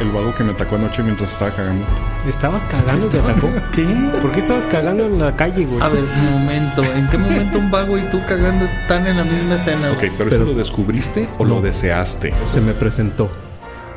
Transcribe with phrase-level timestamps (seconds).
[0.00, 1.84] El vago que me atacó anoche mientras estaba cagando.
[2.28, 3.08] ¿Estabas cagando?
[3.08, 3.48] ¿Te atacó?
[3.72, 3.84] ¿Qué?
[4.20, 5.80] ¿Por qué estabas cagando en la calle, güey?
[5.80, 6.82] A ver, un momento.
[6.82, 9.92] ¿En qué momento un vago y tú cagando están en la misma escena?
[9.92, 10.10] Ok, güey?
[10.18, 12.34] pero, Pero- ¿eso lo descubriste o lo deseaste?
[12.44, 13.30] Se me presentó.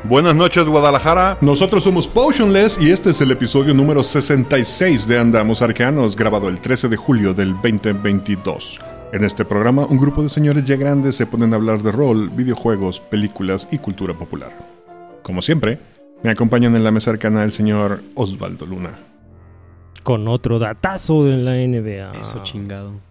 [0.04, 1.36] Buenas noches, Guadalajara.
[1.40, 6.60] Nosotros somos Potionless y este es el episodio número 66 de Andamos Arcanos, grabado el
[6.60, 8.78] 13 de julio del 2022.
[9.12, 12.30] En este programa, un grupo de señores ya grandes se ponen a hablar de rol,
[12.30, 14.77] videojuegos, películas y cultura popular.
[15.22, 15.78] Como siempre,
[16.22, 18.98] me acompañan en la mesa arcana el señor Osvaldo Luna.
[20.02, 22.12] Con otro datazo de la NBA.
[22.18, 23.06] Eso chingado.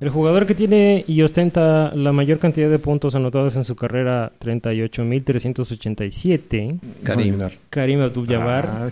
[0.00, 4.32] El jugador que tiene y ostenta la mayor cantidad de puntos anotados en su carrera,
[4.40, 7.36] 38.387, Karim.
[7.68, 8.90] Karim Abdul-Jabbar, Ah, a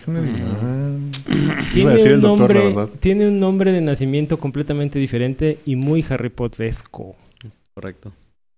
[1.73, 6.29] tiene, decir el doctor, nombre, tiene un nombre de nacimiento completamente diferente y muy Harry
[6.29, 7.17] Potteresco.
[7.73, 8.12] Correcto.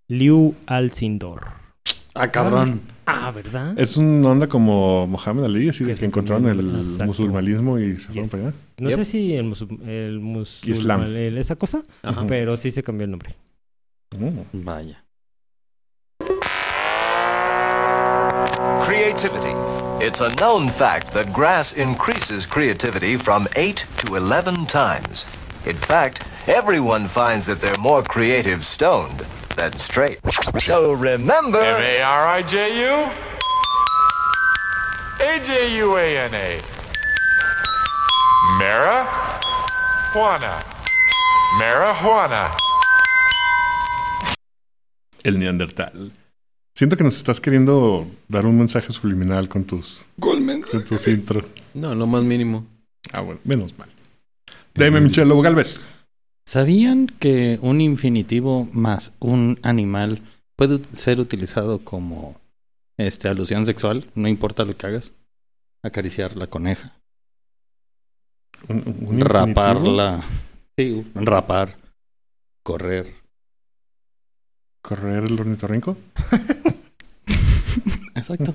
[0.09, 1.53] Liu Alcindor.
[2.15, 2.81] Ah, cabrón.
[2.85, 2.89] Ah,
[3.35, 3.79] ¿verdad?
[3.79, 7.07] Es una onda como Mohamed Ali, así de Que que se encontraron el exacto.
[7.07, 8.31] musulmanismo y se fueron Yes.
[8.31, 8.53] para allá.
[8.79, 8.99] No Yep.
[8.99, 11.03] sé si el, musul- el musulmán, Islam.
[11.03, 12.25] el- esa cosa, Ajá.
[12.27, 13.35] pero sí se cambió el nombre.
[14.19, 14.65] Mm.
[14.65, 15.05] Vaya.
[18.85, 19.55] Creativity.
[20.05, 25.27] It's a known fact that grass increases creativity from 8 to 11 times.
[25.67, 29.23] In fact, everyone finds that they're more creative stoned
[29.61, 30.19] than straight.
[30.59, 31.61] So remember.
[31.61, 33.11] M A R I J U
[35.21, 36.59] A J U A N A.
[38.59, 40.55] Marijuana.
[41.59, 42.51] Marijuana.
[45.23, 46.13] El Neandertal.
[46.75, 51.45] Siento que nos estás queriendo dar un mensaje subliminal con tus, con tus intros.
[51.75, 52.67] No, lo más mínimo.
[53.13, 53.91] Ah, bueno, menos mal.
[54.75, 55.85] Dime, Michelo Galvez.
[56.51, 60.21] ¿Sabían que un infinitivo más un animal
[60.57, 62.41] puede ser utilizado como
[62.97, 64.11] este alusión sexual?
[64.17, 65.13] No importa lo que hagas.
[65.85, 67.01] Acariciar la coneja.
[68.69, 69.29] Un, un infinitivo.
[69.29, 70.25] raparla.
[70.77, 71.77] Sí, rapar.
[72.65, 73.15] Correr.
[74.83, 75.97] Correr el ornitorrinco.
[78.17, 78.55] Exacto.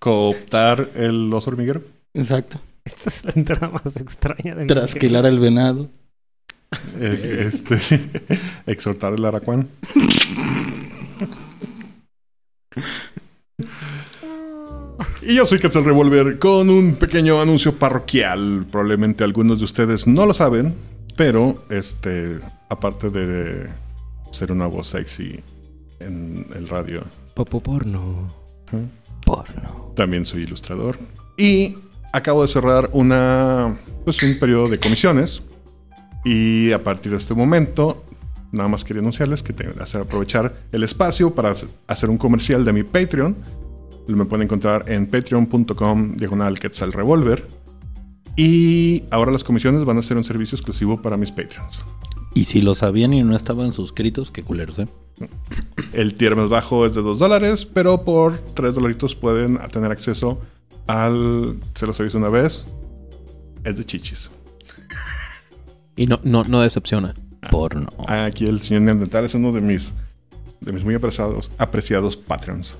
[0.00, 1.84] Cooptar el oso hormiguero.
[2.14, 2.60] Exacto.
[2.84, 5.88] Esta es la entrada más extraña de mi Trasquilar el venado.
[6.98, 7.78] Eh, este,
[8.66, 9.68] exhortar el aracuán.
[15.24, 18.66] Y yo soy Quetzal Revolver con un pequeño anuncio parroquial.
[18.70, 20.74] Probablemente algunos de ustedes no lo saben,
[21.16, 22.38] pero este,
[22.68, 23.68] aparte de
[24.32, 25.40] ser una voz sexy
[26.00, 27.04] en el radio,
[27.34, 28.34] Popo porno.
[28.72, 28.84] ¿eh?
[29.24, 29.92] Porno.
[29.94, 30.98] también soy ilustrador.
[31.36, 31.76] Y
[32.12, 35.40] acabo de cerrar una, pues, un periodo de comisiones.
[36.24, 38.04] Y a partir de este momento,
[38.52, 41.54] nada más quería anunciarles que tengo que hacer aprovechar el espacio para
[41.86, 43.36] hacer un comercial de mi Patreon.
[44.06, 47.46] Me pueden encontrar en patreon.com diagonal quetzal revolver.
[48.36, 51.84] Y ahora las comisiones van a ser un servicio exclusivo para mis Patreons.
[52.34, 54.88] Y si lo sabían y no estaban suscritos, qué culeros, ¿eh?
[55.92, 60.40] El tier más bajo es de 2 dólares, pero por 3 dolaritos pueden tener acceso
[60.86, 61.60] al.
[61.74, 62.66] Se los aviso una vez.
[63.64, 64.30] Es de chichis.
[65.96, 67.14] Y no, no, no decepciona.
[67.50, 67.88] Porno.
[68.08, 69.92] Aquí el señor Neandertal es uno de mis,
[70.60, 72.76] de mis muy apreciados, apreciados patrons.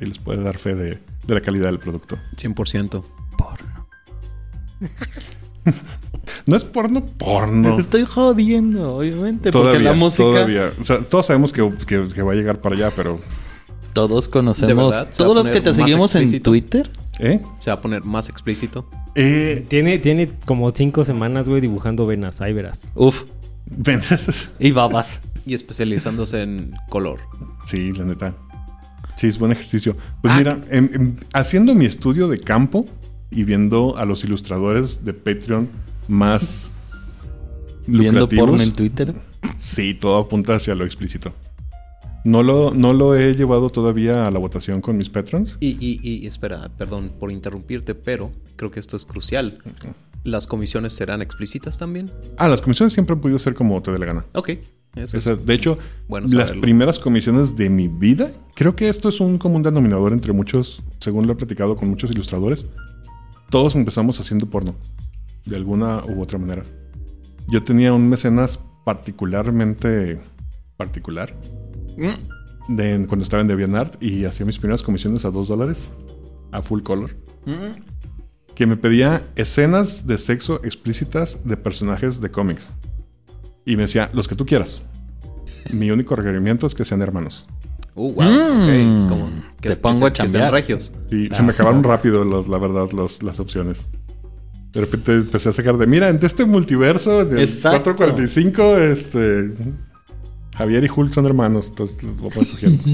[0.00, 2.16] Y les puede dar fe de, de la calidad del producto.
[2.36, 3.02] 100%.
[3.36, 3.86] Porno.
[6.46, 7.78] No es porno, porno.
[7.80, 10.22] Estoy jodiendo, obviamente, porque Todavía, la música.
[10.24, 10.70] todavía.
[10.80, 13.18] O sea, todos sabemos que, que- que va a llegar para allá, pero.
[13.92, 15.10] Todos ¿De conocemos.
[15.10, 16.40] Todos los que te seguimos en?
[16.42, 16.90] Twitter.
[17.18, 17.40] ¿Eh?
[17.58, 18.88] Se va a poner más explícito.
[19.20, 22.40] Eh, Tiene, tiene como cinco semanas, güey, dibujando venas.
[22.40, 22.92] Ahí verás.
[22.94, 23.24] Uf.
[23.66, 24.00] ven,
[24.60, 25.20] Y babas.
[25.44, 27.18] Y especializándose en color.
[27.64, 28.34] Sí, la neta.
[29.16, 29.96] Sí, es buen ejercicio.
[30.22, 32.86] Pues mira, em- em, haciendo mi estudio de campo
[33.30, 35.68] y viendo a los ilustradores de Patreon
[36.06, 36.70] más
[37.88, 39.14] Viendo lucrativos, porno en Twitter.
[39.58, 41.32] sí, todo apunta hacia lo explícito.
[42.28, 45.56] No lo, no lo he llevado todavía a la votación con mis patrons.
[45.60, 49.60] Y, y, y espera, perdón por interrumpirte, pero creo que esto es crucial.
[50.24, 52.12] ¿Las comisiones serán explícitas también?
[52.36, 54.26] Ah, las comisiones siempre han podido ser como te dé la gana.
[54.34, 54.50] Ok.
[54.94, 58.90] Eso O sea, es de hecho, bueno las primeras comisiones de mi vida, creo que
[58.90, 62.66] esto es un común denominador entre muchos, según lo he platicado con muchos ilustradores.
[63.48, 64.74] Todos empezamos haciendo porno,
[65.46, 66.62] de alguna u otra manera.
[67.46, 70.20] Yo tenía un mecenas particularmente
[70.76, 71.34] particular
[72.68, 75.92] de, cuando estaba en DeviantArt y hacía mis primeras comisiones a 2 dólares,
[76.52, 77.10] a full color.
[77.46, 77.88] mm.
[78.54, 82.66] que me pedía escenas de sexo explícitas de personajes de cómics.
[83.64, 84.82] Y me decía, los que tú quieras.
[85.72, 87.46] Mi único requerimiento es que sean hermanos.
[87.94, 88.24] Uh, wow.
[88.24, 89.08] Mm.
[89.08, 89.30] Como
[89.60, 90.52] Te pongo a chambear.
[90.52, 90.92] regios.
[91.10, 93.86] Y se me acabaron rápido, los, la verdad, los- las opciones.
[94.72, 97.94] De repente empecé a sacar de, mira, en este multiverso Exacto.
[97.96, 99.52] 445, este...
[100.58, 102.82] Javier y Hulk son hermanos, entonces los voy cogiendo.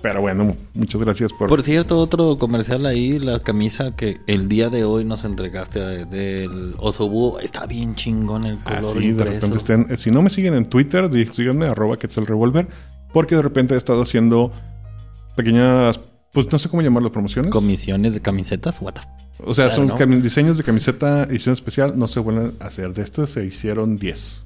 [0.00, 1.48] Pero bueno, muchas gracias por...
[1.48, 6.74] Por cierto, otro comercial ahí, la camisa que el día de hoy nos entregaste del
[6.78, 7.40] oso búho.
[7.40, 9.30] Está bien chingón el color Así, Ah, de impreso.
[9.32, 9.86] repente estén.
[9.90, 12.68] eh, Si no me siguen en Twitter, síganme, arroba Revolver,
[13.12, 14.52] porque de repente he estado haciendo
[15.36, 15.98] pequeñas,
[16.32, 17.50] pues no sé cómo llamarlo, promociones.
[17.50, 19.00] Comisiones de camisetas, what the
[19.44, 22.92] o sea, claro, son diseños de camiseta edición especial, no se vuelven a hacer.
[22.92, 24.44] De estos se hicieron 10.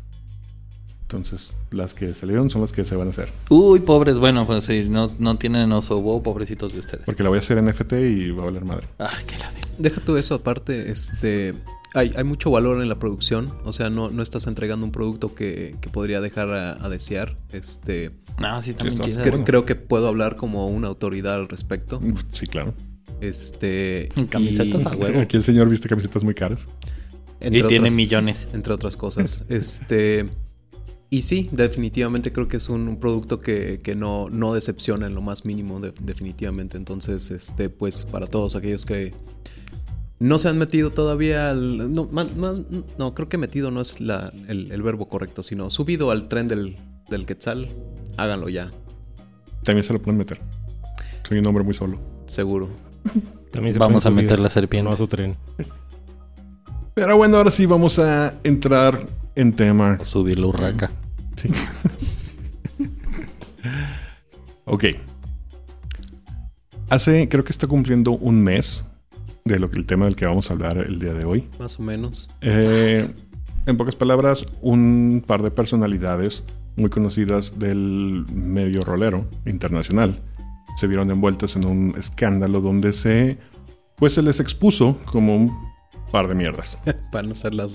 [1.16, 3.28] Entonces, las que salieron son las que se van a hacer.
[3.50, 7.04] Uy, pobres, bueno, pues si no, no tienen oso pobrecitos de ustedes.
[7.04, 8.88] Porque la voy a hacer en FT y va a valer madre.
[8.98, 9.60] Ah, qué la de...
[9.78, 11.54] Deja tú eso aparte, este...
[11.94, 15.34] Hay, hay mucho valor en la producción, o sea, no, no estás entregando un producto
[15.34, 17.36] que, que podría dejar a, a desear.
[17.50, 19.44] Este, No, sí, que- bueno.
[19.44, 22.00] Creo que puedo hablar como una autoridad al respecto.
[22.32, 22.72] Sí, claro.
[23.20, 25.20] Este, Camisetas y- a huevo.
[25.20, 26.66] Aquí el señor viste camisetas muy caras.
[27.40, 28.48] entre Y tiene millones.
[28.54, 29.44] Entre otras cosas.
[29.50, 30.30] Este.
[31.12, 35.14] Y sí, definitivamente creo que es un, un producto que, que no, no decepciona en
[35.14, 36.78] lo más mínimo, de- definitivamente.
[36.78, 39.12] Entonces, este, pues, para todos aquellos que
[40.18, 41.92] no se han metido todavía al.
[41.92, 42.54] No, ma- ma-
[42.96, 46.48] no creo que metido no es la- el, el verbo correcto, sino subido al tren
[46.48, 46.78] del,
[47.10, 47.68] del Quetzal,
[48.16, 48.72] háganlo ya,
[49.64, 50.40] También se lo pueden meter.
[51.28, 51.98] Soy un hombre muy solo.
[52.24, 52.70] seguro.
[53.50, 54.88] También se Vamos a meter la serpiente.
[54.88, 55.36] No a su tren.
[56.94, 59.98] Pero bueno, ahora sí vamos a entrar en tema.
[60.04, 60.90] Subir la urraca.
[61.36, 61.48] Sí.
[64.64, 64.84] ok.
[66.90, 68.84] Hace, creo que está cumpliendo un mes
[69.44, 71.48] de lo que el tema del que vamos a hablar el día de hoy.
[71.58, 72.30] Más o menos.
[72.40, 73.08] Eh,
[73.66, 76.44] en pocas palabras, un par de personalidades
[76.76, 80.20] muy conocidas del medio rolero internacional
[80.76, 83.38] se vieron envueltas en un escándalo donde se,
[83.96, 85.72] pues se les expuso como un
[86.10, 86.78] par de mierdas.
[87.12, 87.72] Para no ser las,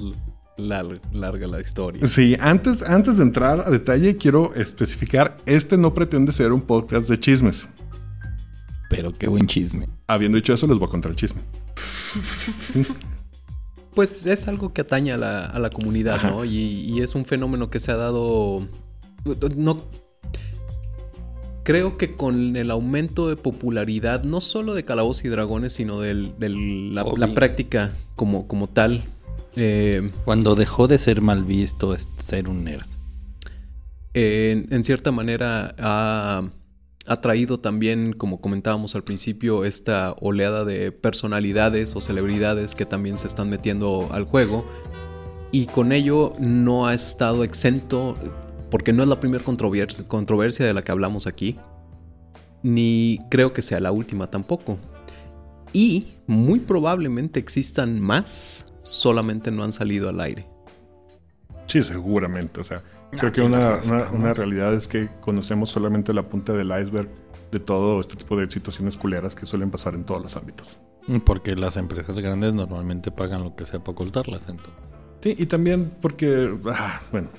[0.58, 2.06] lar- larga la historia.
[2.08, 7.10] Sí, antes, antes de entrar a detalle, quiero especificar, este no pretende ser un podcast
[7.10, 7.70] de chismes.
[8.90, 9.88] Pero qué buen chisme.
[10.08, 11.42] Habiendo dicho eso, les voy a contar el chisme.
[13.94, 16.30] Pues es algo que atañe a la, a la comunidad, Ajá.
[16.30, 16.46] ¿no?
[16.46, 18.68] Y, y es un fenómeno que se ha dado.
[19.56, 19.84] No.
[21.64, 26.14] Creo que con el aumento de popularidad, no solo de Calabozos y Dragones, sino de
[26.14, 27.20] la, Hobby.
[27.20, 29.04] la práctica como, como tal.
[29.58, 32.88] Eh, Cuando dejó de ser mal visto es ser un nerd.
[34.14, 36.44] en, en cierta manera ha,
[37.08, 43.18] ha traído también, como comentábamos al principio, esta oleada de personalidades o celebridades que también
[43.18, 44.66] se están metiendo al juego.
[45.52, 48.18] Y con ello no ha estado exento,
[48.70, 51.58] porque no es la primera controversia, controversia de la que hablamos aquí,
[52.62, 54.78] ni creo que sea la última tampoco.
[55.72, 60.48] Y muy probablemente existan más, solamente no han salido al aire.
[61.68, 62.62] Sí, seguramente.
[62.62, 63.80] O sea, No, creo que sí, una,
[64.14, 67.10] una- realidad es que conocemos solamente la punta del iceberg
[67.52, 70.78] de todo este tipo de situaciones culeras que suelen pasar en todos los ámbitos.
[71.26, 74.42] Porque las empresas grandes normalmente pagan lo que sea para ocultarlas.
[74.48, 74.74] Entonces.
[75.22, 77.30] Sí, y también porque, ah, bueno,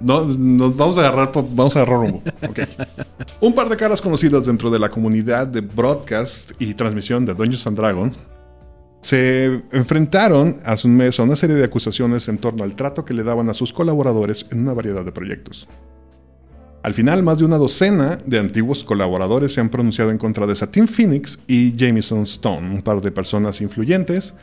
[0.00, 2.22] no, nos vamos a agarrar, vamos a agarrar rumbo.
[2.48, 2.60] Ok.
[3.40, 7.66] Un par de caras conocidas dentro de la comunidad de broadcast y transmisión de Dungeons
[7.66, 8.18] and Dragons
[9.06, 13.14] se enfrentaron hace un mes a una serie de acusaciones en torno al trato que
[13.14, 15.68] le daban a sus colaboradores en una variedad de proyectos.
[16.82, 20.56] Al final, más de una docena de antiguos colaboradores se han pronunciado en contra de
[20.56, 24.34] Satin Phoenix y Jameson Stone, un par de personas influyentes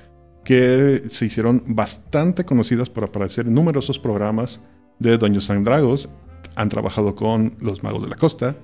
[0.45, 4.61] que se hicieron bastante conocidas por aparecer en numerosos programas
[4.97, 6.07] de Dungeons and Dragons.
[6.55, 8.55] Han trabajado con los Magos de la Costa,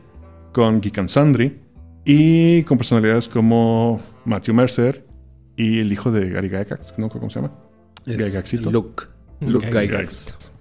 [0.53, 1.59] con Geek and Sundry
[2.05, 5.08] y con personalidades como Matthew Mercer
[5.61, 7.09] y el hijo de Gary Gygax, ¿no?
[7.09, 7.51] ¿Cómo se llama?
[8.05, 8.71] Gygaxito.
[8.71, 9.03] Luke.
[9.41, 9.67] Luke.
[9.69, 10.51] Gygax.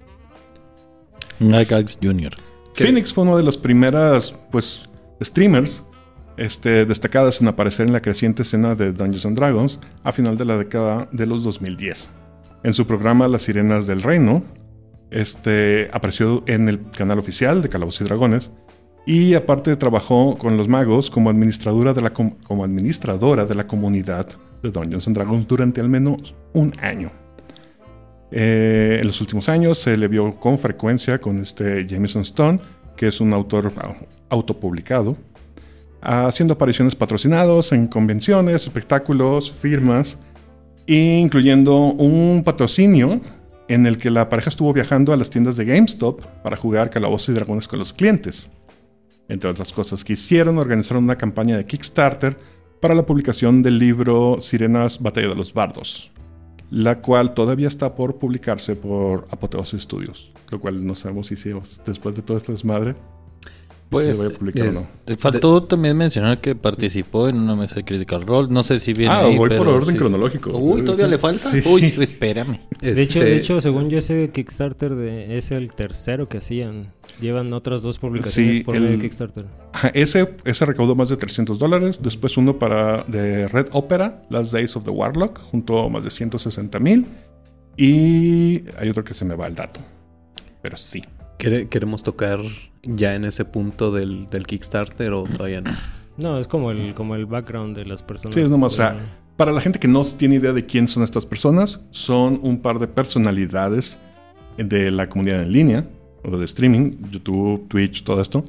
[1.40, 2.33] Gygax Jr.
[2.75, 4.88] Phoenix fue una de las primeras, pues,
[5.23, 5.83] streamers
[6.37, 10.45] este, destacadas en aparecer en la creciente escena de Dungeons and Dragons a final de
[10.45, 12.11] la década de los 2010.
[12.62, 14.43] En su programa Las Sirenas del Reino,
[15.11, 18.50] Este apareció en el canal oficial de Calabozos y Dragones.
[19.07, 23.67] Y aparte trabajó con los magos como administradora de la, com- como administradora de la
[23.67, 24.28] comunidad
[24.62, 27.11] de Dungeons and Dragons durante al menos un año.
[28.31, 32.61] Eh, en los últimos años se le vio con frecuencia con este Jameson Stone,
[32.97, 33.97] que es un autor au-
[34.29, 35.17] autopublicado,
[36.03, 40.19] haciendo apariciones patrocinados en convenciones, espectáculos, firmas,
[40.87, 43.21] incluyendo un patrocinio
[43.69, 47.31] en el que la pareja estuvo viajando a las tiendas de GameStop para jugar Calabozos
[47.31, 48.50] y Dragones con los clientes.
[49.29, 52.37] Entre otras cosas que hicieron, organizaron una campaña de Kickstarter
[52.80, 56.12] para la publicación del libro Sirenas Batalla de los Bardos,
[56.70, 61.54] la cual todavía está por publicarse por Apoteosis Studios, lo cual no sabemos si se-
[61.87, 62.94] después de todo este desmadre
[63.88, 64.88] Pues, se vaya a publicar es- o no.
[65.06, 68.49] Te faltó también mencionar que participó en una mesa de Critical Role.
[68.50, 69.97] No sé si viene Ah, ahí, voy por orden sí.
[69.97, 70.50] cronológico.
[70.58, 71.50] Uy, ¿todavía le falta?
[71.50, 71.62] Sí.
[71.66, 72.61] Uy, espérame.
[72.82, 76.92] De hecho, Este, de hecho, según yo, ese Kickstarter de, es el tercero que hacían.
[77.20, 79.44] Llevan otras dos publicaciones Sí, por el- de Kickstarter.
[79.72, 82.00] Ajá, Ese, ese recaudó más de 300 dólares.
[82.02, 86.78] Después uno para de Red Opera, Last Days of the Warlock, junto más de 160
[86.78, 87.06] mil.
[87.76, 89.80] Y hay otro que se me va el dato.
[90.62, 91.02] Pero sí.
[91.38, 92.40] ¿quere- ¿Queremos tocar
[92.82, 95.70] ya en ese punto del, del Kickstarter o todavía no?
[96.16, 98.34] No, es como el, como el background de las personas.
[98.34, 98.96] Sí, es nomás, o sea,
[99.37, 102.80] Para la gente que no tiene idea de quién son estas personas, son un par
[102.80, 104.00] de personalidades
[104.56, 105.88] de la comunidad en línea,
[106.22, 108.44] o de streaming, YouTube, Twitch, todo esto,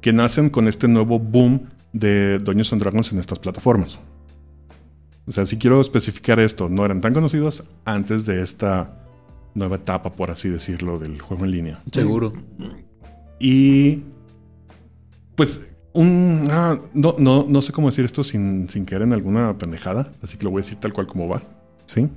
[0.00, 3.98] que nacen con este nuevo boom de Dungeons and Dragons en estas plataformas.
[5.26, 8.98] O sea, si quiero especificar esto, no eran tan conocidos antes de esta
[9.54, 11.82] nueva etapa, por así decirlo, del juego en línea.
[11.92, 12.32] Seguro.
[13.38, 14.02] Y
[15.34, 19.56] pues un ah, no, no, no sé cómo decir esto sin, sin caer en alguna
[19.58, 21.42] pendejada, así que lo voy a decir tal cual como va.
[21.86, 22.08] ¿Sí?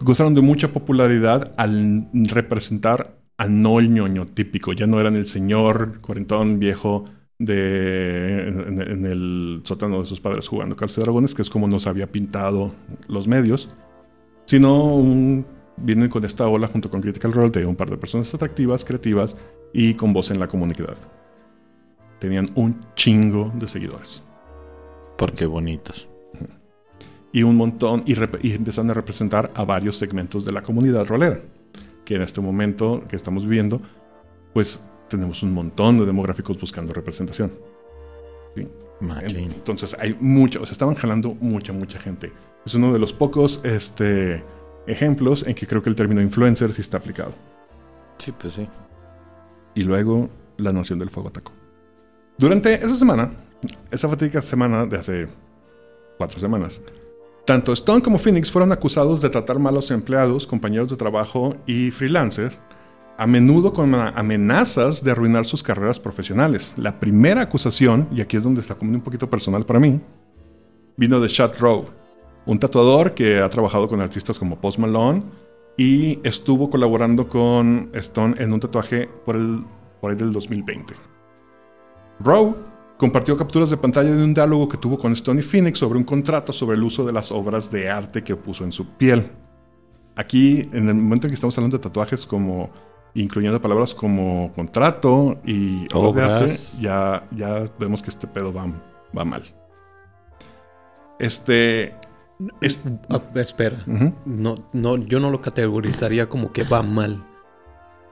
[0.00, 4.72] Gozaron de mucha popularidad al representar a no el ñoño típico.
[4.72, 7.06] Ya no eran el señor cuarentón viejo
[7.38, 11.68] de en, en el sótano de sus padres jugando Calcio de Dragones, que es como
[11.68, 12.72] nos había pintado
[13.06, 13.68] los medios,
[14.44, 18.34] sino un, vienen con esta ola junto con Critical Role de un par de personas
[18.34, 19.36] atractivas, creativas
[19.72, 20.96] y con voz en la comunidad.
[22.18, 24.22] Tenían un chingo de seguidores.
[25.16, 26.08] Porque bonitos.
[27.32, 31.40] Y un montón, y, y empezaron a representar a varios segmentos de la comunidad rolera.
[32.08, 33.82] Que en este momento que estamos viviendo,
[34.54, 37.52] pues tenemos un montón de demográficos buscando representación.
[38.54, 38.66] ¿sí?
[39.36, 42.32] Entonces hay mucho, o sea, estaban jalando mucha, mucha gente.
[42.64, 44.42] Es uno de los pocos este,
[44.86, 47.34] ejemplos en que creo que el término influencer sí está aplicado.
[48.16, 48.66] Sí, pues sí.
[49.74, 51.52] Y luego la Nación del Fuego atacó.
[52.38, 53.32] Durante esa semana,
[53.90, 55.28] esa fatídica semana de hace
[56.16, 56.80] cuatro semanas,
[57.48, 61.54] tanto Stone como Phoenix fueron acusados de tratar mal a los empleados, compañeros de trabajo
[61.64, 62.60] y freelancers,
[63.16, 66.74] a menudo con amenazas de arruinar sus carreras profesionales.
[66.76, 69.98] La primera acusación, y aquí es donde está como un poquito personal para mí,
[70.98, 71.86] vino de Chad Rowe,
[72.44, 75.22] un tatuador que ha trabajado con artistas como Post Malone
[75.78, 79.64] y estuvo colaborando con Stone en un tatuaje por, el,
[80.02, 80.92] por ahí del 2020.
[82.20, 82.67] Rowe
[82.98, 86.04] compartió capturas de pantalla de un diálogo que tuvo con Stone y Phoenix sobre un
[86.04, 89.30] contrato sobre el uso de las obras de arte que puso en su piel.
[90.16, 92.70] Aquí, en el momento en que estamos hablando de tatuajes como
[93.14, 98.66] incluyendo palabras como contrato y obra de arte, ya, ya vemos que este pedo va,
[99.16, 99.42] va mal.
[101.18, 101.94] Este...
[102.60, 103.78] es- Ah, espera.
[104.24, 107.24] No, no, yo no lo categorizaría como que va mal.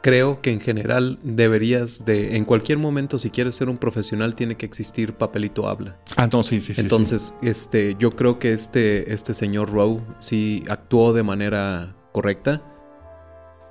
[0.07, 4.55] Creo que en general deberías de, en cualquier momento, si quieres ser un profesional, tiene
[4.55, 5.97] que existir papelito habla.
[6.17, 6.81] Ah, no, sí, sí, sí, sí.
[6.81, 12.63] Entonces, este, yo creo que este, este señor Rowe sí actuó de manera correcta.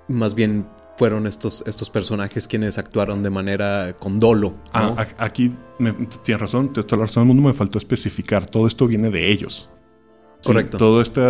[0.09, 4.55] Más bien fueron estos, estos personajes quienes actuaron de manera con dolo.
[4.73, 8.45] Ah, aquí me- tienes razón, tienes toda la razón del mundo, me faltó especificar.
[8.45, 9.69] Todo esto viene de ellos.
[10.41, 10.77] Sí, Correcto.
[10.77, 11.21] todo este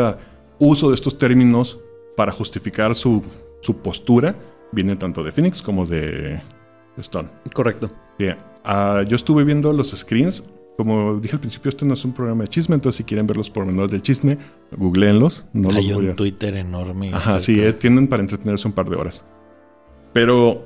[0.58, 1.78] uso de estos términos
[2.18, 3.22] para justificar su,
[3.62, 4.36] su postura
[4.72, 6.42] viene tanto de Phoenix como de
[6.98, 7.30] Stone.
[7.54, 7.90] Correcto.
[8.18, 10.44] Bien, ah, yo estuve viendo los screens.
[10.78, 13.38] Como dije al principio, este no es un programa de chisme, entonces si quieren ver
[13.38, 14.38] los pormenores del chisme,
[14.76, 15.46] googleenlos.
[15.54, 17.14] No los Hay voy un a- Twitter enorme.
[17.14, 19.24] Ajá, sí, eh, tienen para entretenerse un par de horas.
[20.12, 20.66] Pero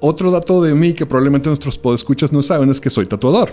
[0.00, 3.48] otro dato de mí que probablemente nuestros podescuchas no saben es que soy tatuador.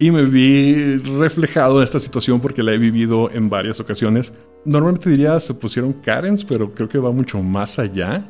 [0.00, 4.32] Y me vi reflejado en esta situación porque la he vivido en varias ocasiones.
[4.64, 8.28] Normalmente diría se pusieron Karens, pero creo que va mucho más allá.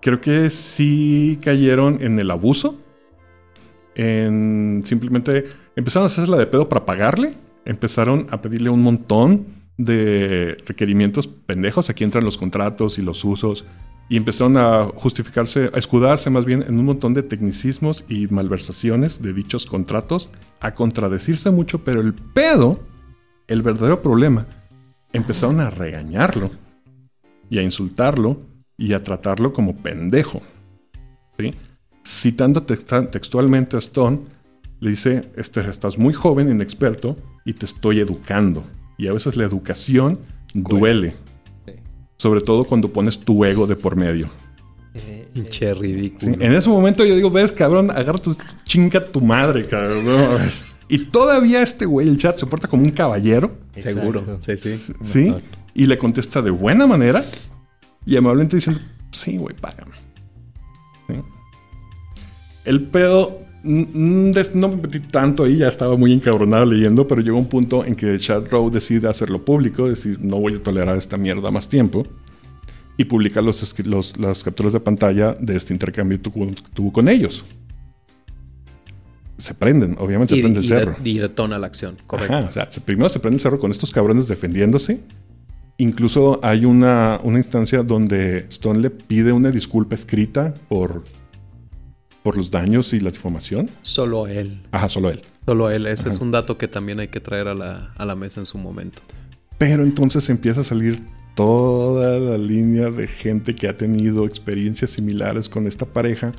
[0.00, 2.76] Creo que sí cayeron en el abuso.
[3.94, 7.34] En simplemente empezaron a hacerse la de pedo para pagarle.
[7.64, 11.90] Empezaron a pedirle un montón de requerimientos pendejos.
[11.90, 13.64] Aquí entran los contratos y los usos
[14.08, 19.20] Y empezaron a justificarse, a escudarse más bien en un montón de tecnicismos y malversaciones
[19.20, 22.78] de dichos contratos, a contradecirse mucho, pero el pedo,
[23.48, 24.46] el verdadero problema,
[25.12, 26.52] empezaron a regañarlo
[27.50, 28.40] y a insultarlo
[28.78, 30.42] y a tratarlo como pendejo.
[31.38, 31.54] ¿sí?
[32.04, 34.20] Citando textualmente a Stone,
[34.80, 38.64] le dice, este, estás muy joven, inexperto, y te estoy educando.
[38.98, 40.18] Y a veces la educación
[40.54, 41.14] duele.
[41.66, 41.72] Sí.
[42.16, 44.28] Sobre todo cuando pones tu ego de por medio.
[44.94, 45.80] Eh, Pinche ¿sí?
[45.80, 46.34] ridículo.
[46.40, 50.04] En ese momento yo digo, ves, cabrón, agarra tu chinga tu madre, cabrón.
[50.04, 50.38] no
[50.88, 53.56] y todavía este güey, el chat, se porta como un caballero.
[53.76, 54.38] Seguro.
[54.40, 54.94] Sí, sí.
[55.02, 55.34] ¿Sí?
[55.74, 57.24] Y le contesta de buena manera
[58.06, 59.92] y amablemente diciendo, sí, güey, págame.
[61.08, 61.14] ¿Sí?
[62.64, 67.48] El pedo, no me metí tanto ahí, ya estaba muy encabronado leyendo, pero llegó un
[67.48, 71.50] punto en que Chad Rowe decide hacerlo público, decir, no voy a tolerar esta mierda
[71.50, 72.06] más tiempo,
[72.98, 77.44] y publicar los, los- las capturas de pantalla de este intercambio que tuvo, con ellos.
[79.38, 80.96] Se prenden, obviamente se Y, prende el cerro.
[81.04, 81.98] y detona la acción.
[82.06, 82.34] Correcto.
[82.36, 85.00] Ajá, o sea, se- primero se prende el cerro con estos cabrones defendiéndose.
[85.78, 91.04] Incluso hay una, una instancia donde Stone le pide una disculpa escrita por,
[92.22, 93.68] por los daños y la difamación.
[93.82, 94.62] Solo él.
[94.72, 95.22] Ajá, solo él.
[95.44, 95.86] Solo él.
[95.86, 98.46] Ese es un dato que también hay que traer a la, a la mesa en
[98.46, 99.02] su momento.
[99.58, 101.02] Pero entonces empieza a salir
[101.34, 106.32] toda la línea de gente que ha tenido experiencias similares con esta pareja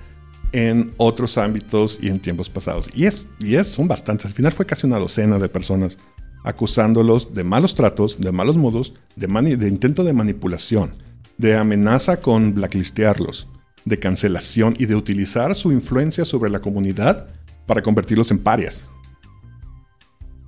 [0.52, 2.90] en otros ámbitos y en tiempos pasados.
[2.96, 4.26] Y es, y es, son bastantes.
[4.26, 5.98] Al final fue casi una docena de personas
[6.44, 10.94] acusándolos de malos tratos, de malos modos, de, intento de manipulación,
[11.38, 13.48] de amenaza con blacklistearlos,
[13.86, 17.28] de cancelación y de utilizar su influencia sobre la comunidad
[17.66, 18.90] para convertirlos en parias.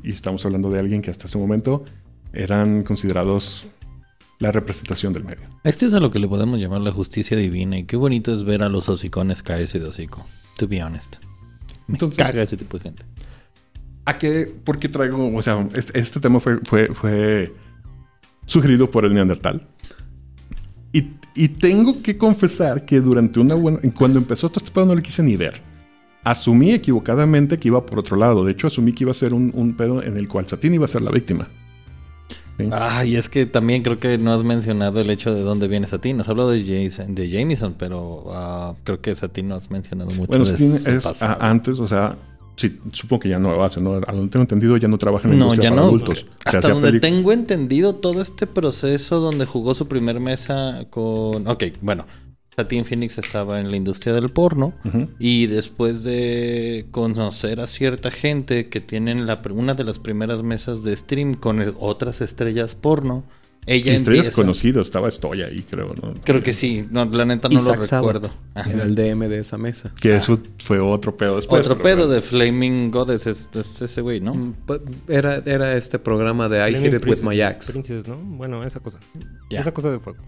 [0.01, 1.83] Y estamos hablando de alguien que hasta ese momento
[2.31, 3.67] eran considerados
[4.39, 5.43] la representación del medio.
[5.65, 7.77] Esto es a lo que le podemos llamar la justicia divina.
[7.77, 10.25] Y qué bonito es ver a los hocicones caerse de hocico.
[10.57, 11.17] To be honest.
[11.87, 13.03] Me Entonces- caga ese tipo de gente.
[14.09, 14.51] ¿A qué?
[14.63, 15.35] ¿Por qué traigo?
[15.35, 17.53] O sea, este, este tema fue, fue, fue
[18.45, 19.61] sugerido por el Neandertal.
[20.91, 23.79] Y, y tengo que confesar que durante una buena.
[23.95, 25.61] Cuando empezó todo este pedo no lo quise ni ver.
[26.23, 28.43] Asumí equivocadamente que iba por otro lado.
[28.43, 30.85] De hecho, asumí que iba a ser un, un pedo en el cual Satín iba
[30.85, 31.47] a ser la víctima.
[32.71, 36.19] Ay, es que también creo que no has mencionado el hecho de dónde viene Satín.
[36.19, 40.27] Has hablado de, Jason, de Jameson, pero ah, creo que Satín no has mencionado mucho
[40.27, 42.17] Bueno, de Satín es a- antes, o sea,
[42.59, 43.93] sí, supongo que ya no lo hace, ¿no?
[43.93, 45.87] A lo que tengo entendido, ya no trabaja en la No, industria ya para no.
[45.87, 46.25] adultos.
[46.45, 51.47] Hasta donde tengo entendido todo este proceso donde jugó su primer mesa con...
[51.47, 52.05] Ok, bueno.
[52.55, 54.73] Satín Phoenix estaba en la industria del porno
[55.17, 60.83] y después de conocer a cierta gente que tienen la, una de las primeras mesas
[60.83, 63.23] de stream con el- otras estrellas porno,
[63.65, 64.35] ella Y estrellas empieza...
[64.41, 66.13] conocidas, estaba Estoy ahí, creo, ¿no?
[66.23, 68.31] Creo que sí, no, la neta no Isaac lo recuerdo.
[68.55, 69.93] Era el DM de esa mesa.
[70.01, 71.61] Que eso fue otro pedo después.
[71.61, 72.13] Otro pedo bueno.
[72.13, 74.33] de Flaming Goddess es, es ese güey, ¿no?
[74.33, 77.71] Mm, pu- Era, era este programa de I Flaming Hit It With My Axe.
[77.73, 78.17] Princess, ¿no?
[78.17, 78.97] Bueno, esa cosa.
[79.49, 80.19] Esa cosa de fuego.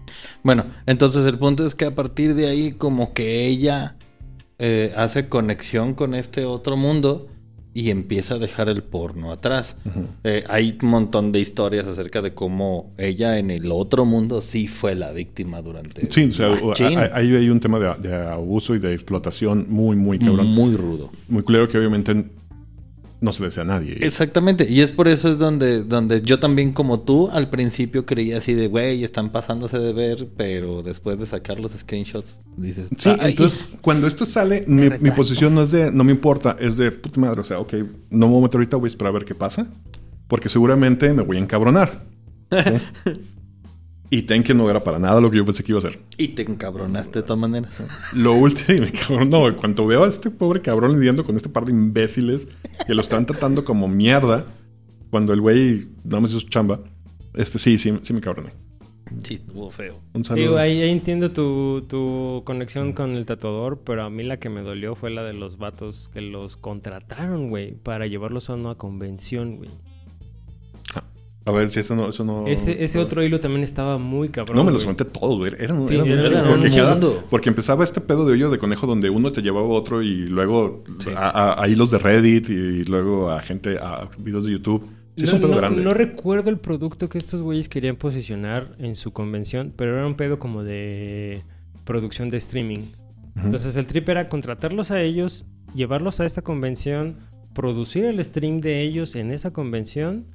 [0.42, 3.96] Bueno, entonces el punto es que a partir de ahí como que ella
[4.58, 7.26] eh, hace conexión con este otro mundo
[7.74, 9.76] y empieza a dejar el porno atrás.
[10.24, 14.68] Eh, hay un montón de historias acerca de cómo ella en el otro mundo sí
[14.68, 16.10] fue la víctima durante...
[16.10, 20.18] Sí, o sea, hay- hay un tema de, de abuso y de explotación muy, muy
[20.18, 20.46] cabrón.
[20.48, 21.10] Muy rudo.
[21.28, 22.26] Muy claro que obviamente
[23.22, 23.96] no se desea a nadie.
[24.00, 28.38] Exactamente, y es por eso es donde, donde yo también como tú al principio creía
[28.38, 33.08] así de, güey, están pasándose de ver, pero después de sacar los screenshots dices, Sí,
[33.18, 33.30] "Ay".
[33.30, 36.92] entonces cuando esto sale, mi, mi posición no es de, no me importa, es de
[36.92, 37.72] puta madre, o sea, ok,
[38.10, 39.66] no me voy a meter ahorita, voy a esperar a ver qué pasa,
[40.28, 42.04] porque seguramente me voy a encabronar.
[42.50, 43.10] ¿sí?
[44.12, 45.98] y ten que no era para nada lo que yo pensé que iba a hacer.
[46.18, 47.82] Y te encabronaste de todas maneras.
[48.12, 51.48] Lo último, y me cabrón, no, cuando veo a este pobre cabrón lidiando con este
[51.48, 52.46] par de imbéciles
[52.86, 54.44] que lo están tratando como mierda,
[55.08, 56.80] cuando el güey nada más hizo su chamba,
[57.32, 58.50] este sí, sí, sí me cabroné.
[59.22, 59.98] Sí, estuvo feo.
[60.12, 60.42] Un saludo.
[60.42, 64.50] Digo, ahí, ahí entiendo tu, tu conexión con el tatuador, pero a mí la que
[64.50, 68.74] me dolió fue la de los vatos que los contrataron, güey, para llevarlos a una
[68.74, 69.70] convención, güey.
[71.44, 72.46] A ver si eso no, eso no.
[72.46, 74.56] Ese, ese otro hilo también estaba muy cabrón.
[74.56, 75.52] No me los conté todos, güey.
[75.58, 77.00] Eran, Sí, muchos, un porque, cada-
[77.30, 80.26] porque empezaba este pedo de hoyo de conejo donde uno te llevaba a otro y
[80.28, 80.84] luego
[81.16, 84.84] a, a- a hilos de Reddit y luego a gente, a videos de YouTube.
[85.16, 85.82] Sí, es no, un pedo grande.
[85.82, 90.14] no recuerdo el producto que estos güeyes querían posicionar en su convención, pero era un
[90.14, 91.42] pedo como de
[91.84, 92.84] producción de streaming.
[93.42, 97.16] Entonces el trip era contratarlos a ellos, llevarlos a esta convención,
[97.54, 100.26] producir el stream de ellos en esa convención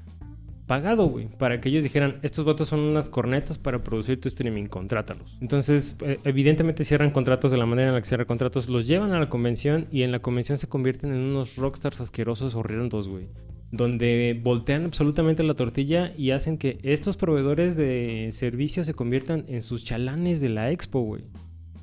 [0.67, 4.65] pagado, güey, para que ellos dijeran, estos votos son unas cornetas para producir tu streaming,
[4.65, 5.37] contrátalos.
[5.41, 9.13] Entonces, eh, evidentemente cierran contratos de la manera en la que cierran contratos, los llevan
[9.13, 13.27] a la convención y en la convención se convierten en unos rockstars asquerosos horrendos, güey.
[13.71, 19.63] Donde voltean absolutamente la tortilla y hacen que estos proveedores de servicios se conviertan en
[19.63, 21.23] sus chalanes de la expo, güey.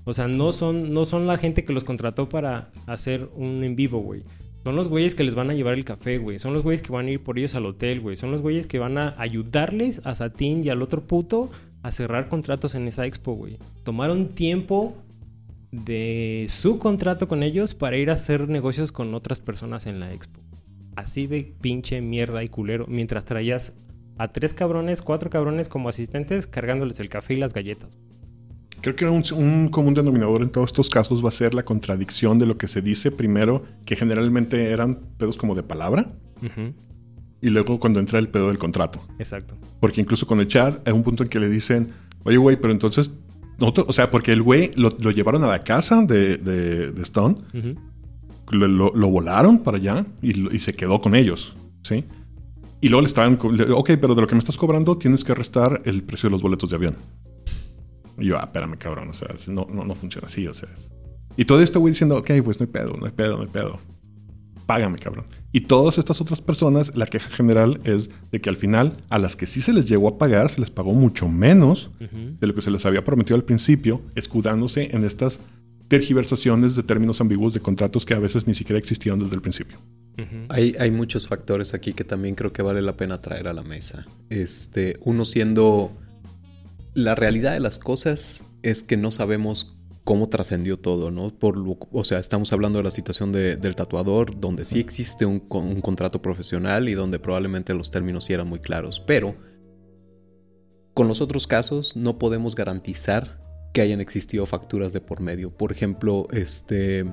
[0.04, 3.74] O sea, no son, no son la gente que los contrató para hacer un en
[3.74, 4.22] vivo, güey.
[4.64, 6.38] Son los güeyes que les van a llevar el café, güey.
[6.38, 8.16] Son los güeyes que van a ir por ellos al hotel, güey.
[8.16, 11.50] Son los güeyes que van a ayudarles a Satín y al otro puto
[11.82, 13.58] a cerrar contratos en esa expo, güey.
[13.84, 14.96] Tomaron tiempo
[15.70, 20.14] de su contrato con ellos para ir a hacer negocios con otras personas en la
[20.14, 20.40] expo.
[20.96, 22.86] Así de pinche mierda y culero.
[22.88, 23.74] Mientras traías
[24.16, 27.98] a tres cabrones, cuatro cabrones como asistentes cargándoles el café y las galletas.
[28.84, 32.38] Creo que un, un común denominador en todos estos casos va a ser la contradicción
[32.38, 36.12] de lo que se dice primero, que generalmente eran pedos como de palabra,
[37.40, 39.00] y luego cuando entra el pedo del contrato.
[39.18, 39.54] Exacto.
[39.80, 41.92] Porque incluso con el chat hay un punto en que le dicen,
[42.24, 43.10] oye, güey, pero entonces,
[43.58, 47.02] nosotros, o sea, porque el güey lo, lo llevaron a la casa de, de- de
[47.02, 47.36] Stone,
[48.50, 52.04] lo, lo- lo volaron para allá y, se quedó con ellos, ¿sí?
[52.82, 55.80] Y luego le estaban, ok, pero de lo que me estás cobrando tienes que restar
[55.86, 56.96] el precio de los boletos de avión.
[58.18, 60.68] Y yo, ah, espérame, cabrón, o sea, no, no, no funciona así, o sea.
[61.36, 63.48] Y todo esto güey diciendo, ok, pues no hay pedo, no hay pedo, no hay
[63.48, 63.78] pedo.
[64.66, 65.26] Págame, cabrón.
[65.52, 69.36] Y todas estas otras personas, la queja general es de que al final, a las
[69.36, 72.62] que sí se les llegó a pagar, se les pagó mucho menos de lo que
[72.62, 75.38] se les había prometido al principio, escudándose en estas
[75.88, 79.78] tergiversaciones de términos ambiguos de contratos que a veces ni siquiera existían desde el principio.
[80.48, 83.62] Hay, hay muchos factores aquí que también creo que vale la pena traer a la
[83.62, 84.06] mesa.
[84.30, 85.92] Este, uno siendo
[86.94, 91.30] la realidad de las cosas es que no sabemos cómo trascendió todo, ¿no?
[91.36, 95.24] Por lo- o sea, estamos hablando de la situación de- del tatuador, donde sí existe
[95.24, 99.34] un, un contrato profesional y donde probablemente los términos sí eran muy claros, pero
[100.92, 105.50] con los otros casos no podemos garantizar que hayan existido facturas de por medio.
[105.50, 107.04] Por ejemplo, este,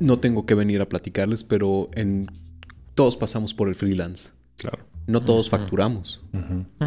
[0.00, 2.26] no tengo que venir a platicarles, pero en
[2.94, 4.30] todos pasamos por el freelance.
[4.56, 4.84] Claro.
[5.06, 6.20] No todos facturamos.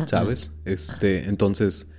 [0.07, 0.51] ¿sabes?
[0.65, 1.91] Este, entonces,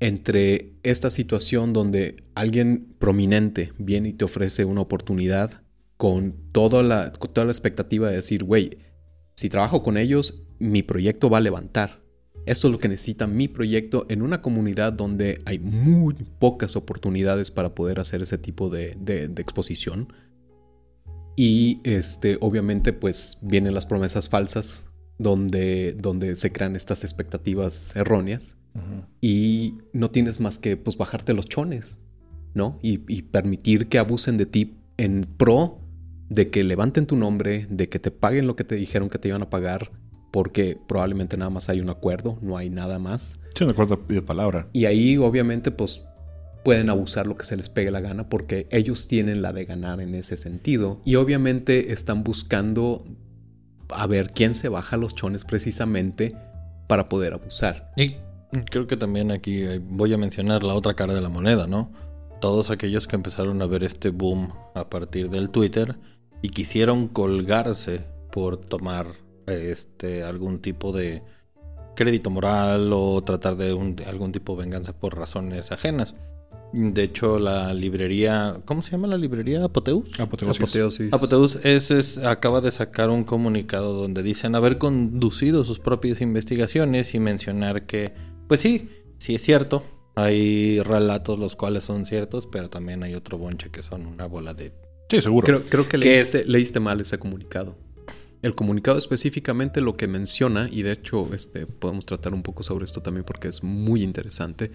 [0.00, 5.62] entre esta situación donde alguien prominente viene y te ofrece una oportunidad
[5.96, 8.78] con toda la, con toda la expectativa de decir, güey,
[9.34, 12.02] si trabajo con ellos, mi proyecto va a levantar.
[12.44, 17.52] Esto es lo que necesita mi proyecto en una comunidad donde hay muy pocas oportunidades
[17.52, 20.12] para poder hacer ese tipo de, de- de exposición.
[21.36, 24.84] Y este, obviamente, pues vienen las promesas falsas
[25.22, 28.56] donde, donde se crean estas expectativas erróneas
[29.20, 32.00] y no tienes más que pues bajarte los chones,
[32.54, 32.78] ¿no?
[32.82, 35.78] Y, y permitir que abusen de ti en pro
[36.30, 39.28] de que levanten tu nombre, de que te paguen lo que te dijeron que te
[39.28, 39.90] iban a pagar,
[40.30, 43.38] porque probablemente nada más hay un acuerdo, no hay nada más.
[43.54, 44.68] Sí, un acuerdo de palabra.
[44.72, 46.02] Y ahí obviamente pues
[46.64, 50.00] pueden abusar lo que se les pegue la gana porque ellos tienen la de ganar
[50.00, 51.02] en ese sentido.
[51.04, 53.04] Y obviamente están buscando
[53.94, 56.36] a ver quién se baja los chones precisamente
[56.86, 57.92] para poder abusar.
[57.96, 58.16] Y
[58.70, 61.92] creo que también aquí eh, voy a mencionar la otra cara de la moneda, ¿no?
[62.40, 65.96] Todos aquellos que empezaron a ver este boom a partir del Twitter
[66.42, 69.06] y quisieron colgarse por tomar
[69.46, 71.22] este algún tipo de
[71.94, 73.70] crédito moral o tratar de
[74.06, 76.14] algún tipo de venganza por razones ajenas.
[76.72, 79.64] De hecho, la librería, ¿cómo se llama la librería?
[79.64, 80.18] Apoteus.
[80.18, 80.58] Apoteosis.
[80.62, 81.12] Apoteosis.
[81.12, 87.14] Apoteus es, es- acaba de sacar un comunicado donde dicen haber conducido sus propias investigaciones
[87.14, 88.14] y mencionar que,
[88.48, 89.84] pues sí, sí es cierto.
[90.14, 94.54] Hay relatos los cuales son ciertos, pero también hay otro bonche que son una bola
[94.54, 94.72] de...
[95.10, 95.46] Sí, seguro.
[95.46, 97.76] Creo, creo que ¿Qué leíste, leíste mal ese comunicado.
[98.40, 102.84] El comunicado específicamente lo que menciona, y de hecho este, podemos tratar un poco sobre
[102.86, 104.72] esto también porque es muy interesante.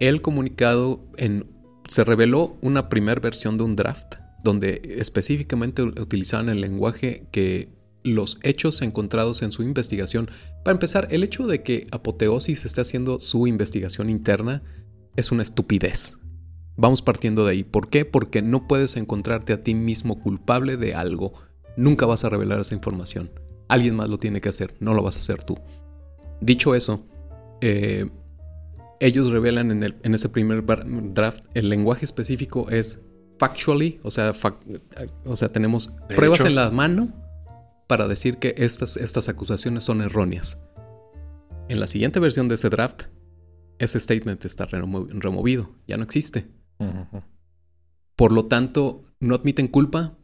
[0.00, 1.46] El comunicado en,
[1.88, 7.70] se reveló una primera versión de un draft donde específicamente utilizaban el lenguaje que
[8.04, 10.30] los hechos encontrados en su investigación.
[10.62, 14.62] Para empezar, el hecho de que Apoteosis esté haciendo su investigación interna
[15.16, 16.18] es una estupidez.
[16.76, 17.64] Vamos partiendo de ahí.
[17.64, 18.04] ¿Por qué?
[18.04, 21.32] Porque no puedes encontrarte a ti mismo culpable de algo.
[21.76, 23.30] Nunca vas a revelar esa información.
[23.68, 25.56] Alguien más lo tiene que hacer, no lo vas a hacer tú.
[26.40, 27.06] Dicho eso,
[27.62, 28.10] eh,
[29.00, 33.00] ellos revelan en, el- en ese primer draft el lenguaje específico es
[33.38, 34.58] factually, o sea, fac-
[35.24, 36.48] o sea tenemos De pruebas hecho.
[36.48, 37.12] en la mano
[37.88, 40.58] para decir que estas, estas acusaciones son erróneas.
[41.68, 43.04] En la siguiente versión de ese draft,
[43.78, 46.46] ese statement está remo- removido, ya no existe.
[48.16, 50.16] Por lo tanto, no admiten culpa,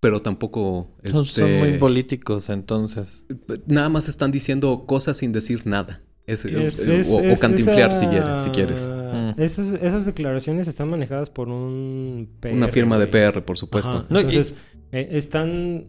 [0.00, 0.96] pero tampoco...
[1.02, 3.24] Son, son este, muy políticos, entonces.
[3.66, 6.02] nada más están diciendo cosas sin decir nada.
[6.26, 8.88] Es- Es- eh, es- o, o es- cantinflear esa- si, quieres, si quieres.
[8.88, 9.40] Mm.
[9.40, 13.06] Esas, esas declaraciones están manejadas por un Una PR, firma de.
[13.06, 13.90] PR, por supuesto.
[13.90, 14.54] Ajá, No, y- Entonces,
[14.92, 15.86] eh, están,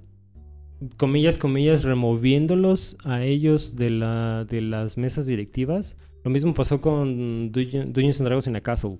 [0.98, 5.98] comillas, comillas, removiéndolos a ellos de, la, de las mesas directivas.
[6.24, 8.98] Lo mismo pasó con Dungeon- Dungeons and Dragons in a Castle.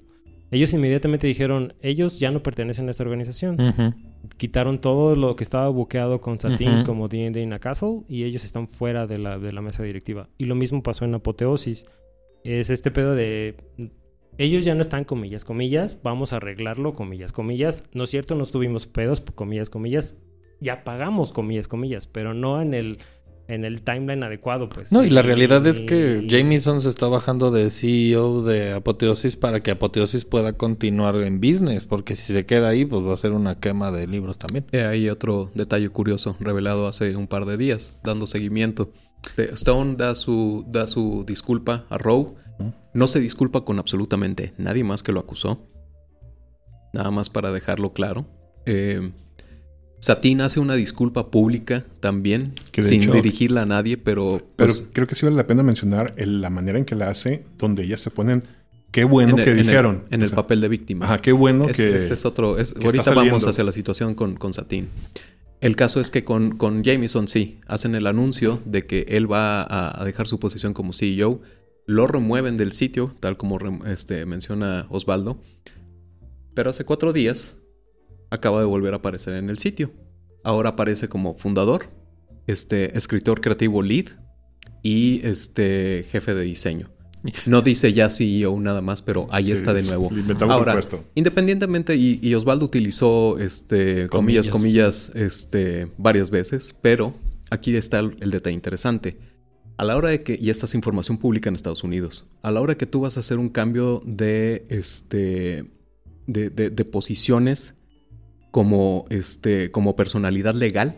[0.50, 3.60] Ellos inmediatamente dijeron, ellos ya no pertenecen a esta organización.
[3.60, 3.94] Ujú.
[4.38, 6.86] Quitaron todo lo que estaba buqueado con Satín Ujú.
[6.86, 10.30] como D&D in a Castle y ellos están fuera de la, de la mesa directiva.
[10.38, 11.86] Y lo mismo pasó en Apoteosis.
[12.44, 13.56] Es este pedo de...
[14.38, 17.84] Ellos ya no están comillas, comillas, vamos a arreglarlo, comillas, comillas.
[17.94, 20.16] No es cierto, no tuvimos pedos, comillas, comillas.
[20.60, 23.00] Ya pagamos, comillas, comillas, pero no en el,
[23.48, 24.92] en el timeline adecuado, pues.
[24.92, 29.38] No, y la realidad es que Y- Jameson se está bajando de CEO de Apoteosis
[29.38, 33.18] para que Apoteosis pueda continuar en business, porque si se queda ahí, pues va a
[33.18, 34.66] ser una quema de libros también.
[34.72, 38.92] Eh, Hay otro detalle curioso revelado hace un par de días, dando seguimiento.
[39.38, 42.36] Eh, Stone da su, da su disculpa a Rowe.
[42.94, 45.68] No se disculpa con absolutamente nadie más que lo acusó.
[46.94, 48.26] Nada más para dejarlo claro.
[48.66, 49.12] Eh,
[50.00, 54.88] Satín hace una disculpa pública también, Que sin hecho- dirigirla a nadie, pero, Pero pues,
[54.94, 57.84] creo que sí vale la pena mencionar el- la manera en que la hace, donde
[57.84, 58.44] ellas se ponen.
[58.92, 60.04] Qué bueno en el, que en el- dijeron.
[60.12, 61.06] en O el sea, papel de víctima.
[61.06, 61.96] Ajá, qué bueno Es- que.
[61.96, 62.58] ese es otro.
[62.58, 64.90] es- que ahorita vamos hacia la situación con, con Satín.
[65.62, 69.64] El caso es que con, con Jameson sí, hacen el anuncio de que él va
[69.64, 71.42] a, a dejar su posición como CEO.
[71.88, 73.58] Lo remueven del sitio, tal como
[73.88, 75.42] este, menciona Osvaldo.
[76.54, 77.58] Pero hace cuatro días
[78.30, 79.92] acaba de volver a aparecer en el sitio.
[80.44, 81.90] Ahora aparece como fundador,
[82.48, 84.06] este, escritor creativo lead
[84.84, 86.90] y este, jefe de diseño.
[87.46, 90.10] No dice ya CEO nada más, pero ahí Sí, está de nuevo.
[90.12, 91.04] inventamos Ahora, puesto.
[91.16, 97.16] Independientemente, y, y Osvaldo utilizó este, comillas, comillas, este, varias veces, pero
[97.50, 99.18] aquí está el, el detalle interesante.
[99.78, 102.62] A la hora de que, y esta es información pública en Estados Unidos, a la
[102.62, 105.66] hora que tú vas a hacer un cambio de, este,
[106.28, 107.76] de, de- de posiciones
[108.52, 110.98] como, este, como personalidad legal,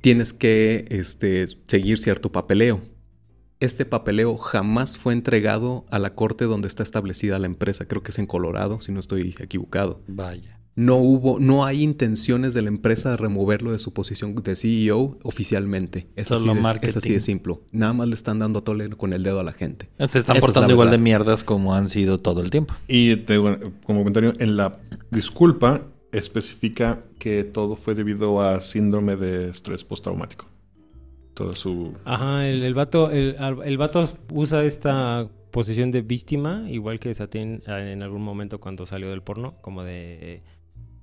[0.00, 2.80] tienes que este, seguir cierto papeleo.
[3.60, 7.86] Este papeleo jamás fue entregado a la corte donde está establecida la empresa.
[7.86, 10.00] Creo que es en Colorado, si no estoy equivocado.
[10.06, 10.60] Vaya.
[10.76, 15.18] No hubo, no hay intenciones de la empresa de removerlo de su posición de CEO
[15.24, 16.06] oficialmente.
[16.16, 17.58] Es, así Solo de, es así de simple.
[17.70, 19.90] Nada más le están dando a tole con el dedo a la gente.
[19.98, 22.74] Se están Esa portando la igual de mierdas como han sido todo el tiempo.
[22.88, 24.78] Y te como comentario, en la
[25.10, 30.46] disculpa especifica que todo fue debido a síndrome de estrés postraumático.
[31.34, 31.94] Todo su.
[32.04, 37.62] Ajá, el, el vato, el, el vato usa esta posición de víctima, igual que Satín
[37.66, 40.42] eh, en algún momento cuando salió del porno, como de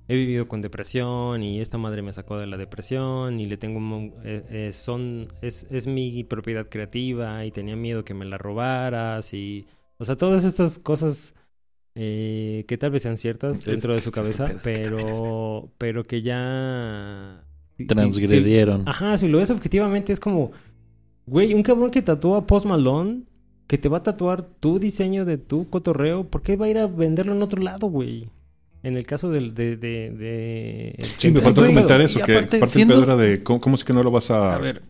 [0.08, 3.78] he vivido con depresión y esta madre me sacó de la depresión y le tengo
[3.78, 8.38] un eh, eh, son es, es mi propiedad creativa y tenía miedo que me la
[8.38, 9.66] robaras y
[9.98, 11.34] o sea todas estas cosas
[12.00, 16.04] eh, que tal vez sean ciertas Es- dentro de su cabeza, es- es- pero pero
[16.04, 17.42] que ya
[17.76, 18.88] sí- sí- sí- Transgredieron.
[18.88, 20.52] Ajá, si lo ves objetivamente es como,
[21.26, 23.22] güey, un cabrón que tatúa Post Malone,
[23.66, 26.78] que te va a tatuar tu diseño de tu cotorreo, ¿por qué va a ir
[26.78, 28.30] a venderlo en otro lado, güey?
[28.84, 29.76] En el caso del de...
[29.76, 33.74] de, de Sí, me faltó comentar eso, Y que aparte, parte siendo- de cómo, cómo
[33.74, 34.82] es que no lo vas a, A ver,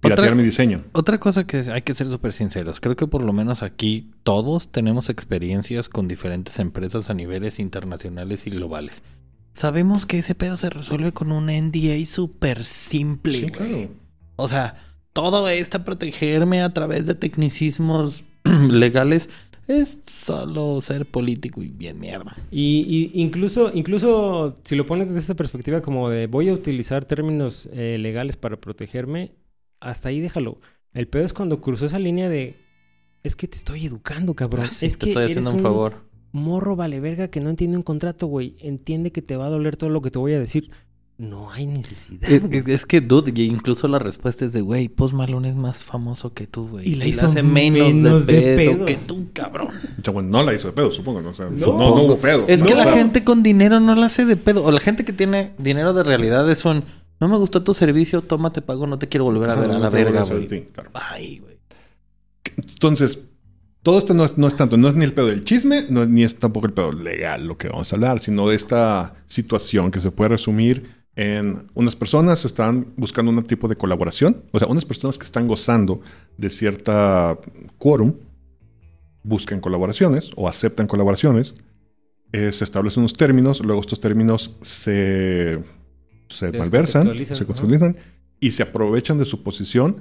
[0.00, 0.84] piratear otra- mi diseño.
[0.92, 4.68] Otra cosa que hay que ser súper sinceros, creo que por lo menos aquí todos
[4.70, 9.02] tenemos experiencias con diferentes empresas a niveles internacionales y globales.
[9.52, 13.32] Sabemos que ese pedo se resuelve con un NDA súper simple.
[13.40, 13.50] Sí, güey.
[13.50, 13.88] claro.
[14.36, 14.76] O sea,
[15.12, 18.22] todo esto protegerme a través de tecnicismos
[18.70, 19.28] legales
[19.66, 22.36] es solo ser político y bien mierda.
[22.50, 27.04] Y, y incluso, incluso si lo pones desde esa perspectiva como de voy a utilizar
[27.04, 29.32] términos eh, legales para protegerme,
[29.80, 30.56] hasta ahí déjalo.
[30.94, 32.56] El pedo es cuando cruzó esa línea de
[33.22, 34.66] es que te estoy educando, cabrón.
[34.68, 36.04] Ah, sí, es te que estoy eres haciendo un favor.
[36.32, 38.56] morro vale verga que no entiende un contrato, güey.
[38.60, 40.70] Entiende que te va a doler todo lo que te voy a decir.
[41.18, 42.28] No hay necesidad.
[42.42, 42.62] Güey.
[42.68, 46.32] Es que, dude, y incluso la respuesta es de, güey, Post Malone es más famoso
[46.32, 46.88] que tú, güey.
[46.88, 49.70] Y la hizo hace menos, menos de, de pedo que tú, cabrón.
[50.12, 51.20] Bueno, no la hizo de pedo, supongo.
[51.20, 51.30] ¿no?
[51.30, 51.72] O sea, no, No.
[51.72, 52.44] no, no hubo pedo.
[52.46, 54.64] Es que la o sea, gente con dinero no la hace de pedo.
[54.64, 56.84] O la gente que tiene dinero de realidad es un,
[57.20, 59.78] no me gustó tu servicio, toma, te pago, no te quiero volver a ver a
[59.78, 60.66] la verga, güey.
[60.66, 60.90] claro.
[60.94, 61.58] Ay, güey.
[62.56, 63.24] Entonces,
[63.82, 66.04] todo esto no es, no es tanto, no es ni el pedo del chisme, no,
[66.06, 69.90] ni es tampoco el pedo legal lo que vamos a hablar, sino de esta situación
[69.90, 74.68] que se puede resumir en unas personas están buscando un tipo de colaboración, o sea,
[74.68, 76.00] unas personas que están gozando
[76.36, 77.36] de cierta
[77.76, 78.14] quórum,
[79.24, 81.54] buscan colaboraciones o aceptan colaboraciones,
[82.30, 85.58] eh, se establecen unos términos, luego estos términos se
[86.28, 87.96] se malversan, se contextualizan
[88.40, 89.96] y se aprovechan de su posición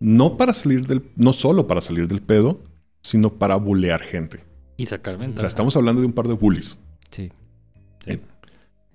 [0.00, 2.60] no para salir del, no solo para salir del pedo,
[3.02, 4.40] sino para bulear gente.
[4.76, 5.46] Y sacar O sea, ventaja.
[5.46, 6.76] estamos hablando de un par de bullies,
[7.10, 7.30] Sí.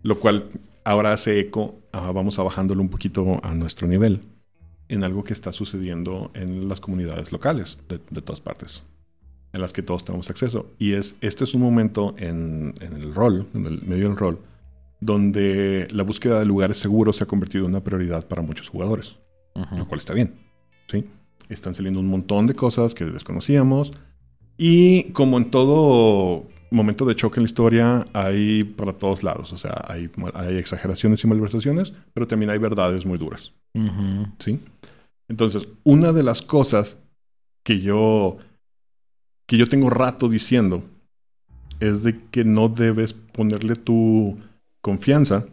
[0.03, 0.49] lo cual
[0.83, 4.21] ahora hace eco, ah, vamos a bajándolo un poquito a nuestro nivel,
[4.89, 8.83] en algo que está sucediendo en las comunidades locales de, de todas partes,
[9.53, 10.71] en las que todos tenemos acceso.
[10.79, 14.39] Y es, este es un momento en, en el rol, en el medio del rol,
[14.99, 19.17] donde la búsqueda de lugares seguros se ha convertido en una prioridad para muchos jugadores,
[19.71, 20.35] lo cual está bien.
[20.87, 21.05] ¿sí?
[21.49, 23.91] Están saliendo un montón de cosas que desconocíamos.
[24.57, 29.53] Y como en todo momento de choque en la historia, hay para todos lados.
[29.53, 33.53] O sea, hay, hay exageraciones y malversaciones, pero también hay verdades muy duras.
[34.39, 34.59] ¿sí?
[35.27, 36.97] Entonces, una de las cosas
[37.63, 38.37] que yo,
[39.45, 40.83] que yo tengo rato diciendo
[41.79, 44.37] es de que no debes ponerle tu
[44.91, 45.45] confianza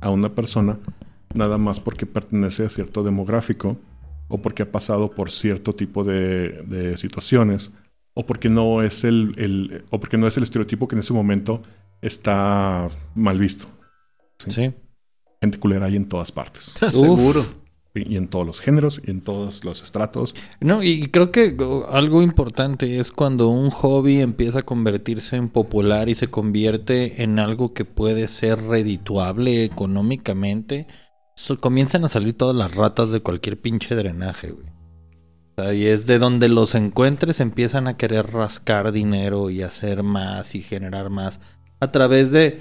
[0.00, 0.78] a una persona
[1.34, 3.78] nada más porque pertenece a cierto demográfico
[4.28, 7.70] o porque ha pasado por cierto tipo de, de situaciones
[8.14, 11.14] o porque no es el, el- o porque no es el estereotipo que en ese
[11.14, 11.62] momento
[12.02, 13.66] está mal visto.
[14.46, 14.74] Sí.
[15.40, 16.74] Gente culera hay en todas partes.
[16.90, 17.44] Seguro.
[17.94, 20.34] Y en todos los géneros y en todos los estratos.
[20.60, 21.56] No, y creo que
[21.90, 27.38] algo importante es cuando un hobby empieza a convertirse en popular y se convierte en
[27.38, 30.86] algo que puede ser redituable económicamente,
[31.60, 34.72] comienzan a salir todas las ratas de cualquier pinche drenaje, güey.
[35.76, 40.62] Y es de donde los encuentres empiezan a querer rascar dinero y hacer más y
[40.62, 41.40] generar más
[41.78, 42.60] a través de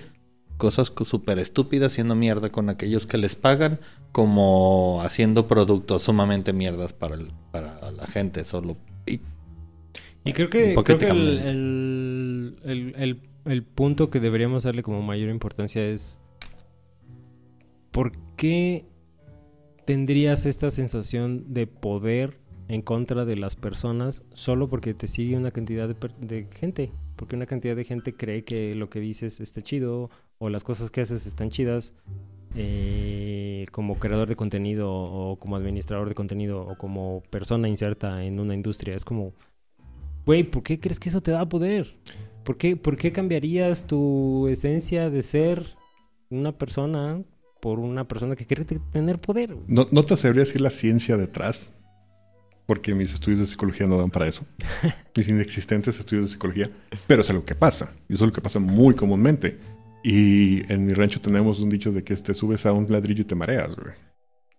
[0.62, 3.80] cosas co- súper estúpidas, haciendo mierda con aquellos que les pagan,
[4.12, 8.78] como haciendo productos sumamente mierdas para, el- para la gente solo.
[9.08, 9.22] Y
[10.24, 15.84] Y creo que, creo que el, el, el- punto que deberíamos darle como mayor importancia
[15.84, 16.20] es
[17.90, 18.86] ¿por qué
[19.86, 25.50] tendrías esta sensación de poder en contra de las personas solo porque te sigue una
[25.52, 26.92] cantidad de gente?
[27.22, 30.90] Porque una cantidad de gente cree que lo que dices está chido o las cosas
[30.90, 31.94] que haces están chidas
[32.56, 38.40] eh, como creador de contenido o como administrador de contenido o como persona inserta en
[38.40, 38.96] una industria.
[38.96, 39.36] Es como,
[40.26, 41.96] güey, ¿por qué crees que eso te da poder?
[42.44, 45.64] ¿Por qué, ¿Por qué cambiarías tu esencia de ser
[46.32, 47.22] una persona
[47.62, 49.56] por una persona que te- tener poder?
[49.68, 51.80] No, no te sabría decir la ciencia detrás,
[52.72, 54.46] porque mis estudios de psicología no dan para eso.
[55.18, 56.70] mis inexistentes estudios de psicología.
[57.06, 57.92] Pero es algo que pasa.
[58.08, 59.58] Y eso es lo que pasa muy comúnmente.
[60.06, 63.26] Y en mi rancho tenemos un dicho de que te subes a un ladrillo y
[63.26, 63.90] te mareas, güey.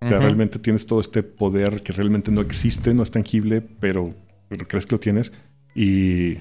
[0.02, 0.26] O sea, Ujú.
[0.26, 4.14] realmente tienes todo este poder que realmente no existe, no es tangible, pero,
[4.50, 5.32] pero crees que lo tienes.
[5.74, 6.40] Y el,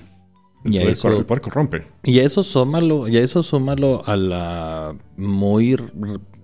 [0.65, 1.83] Y poder, eso- el poder corrompe.
[2.03, 5.77] Y a eso súmalo, y a eso súmalo a la muy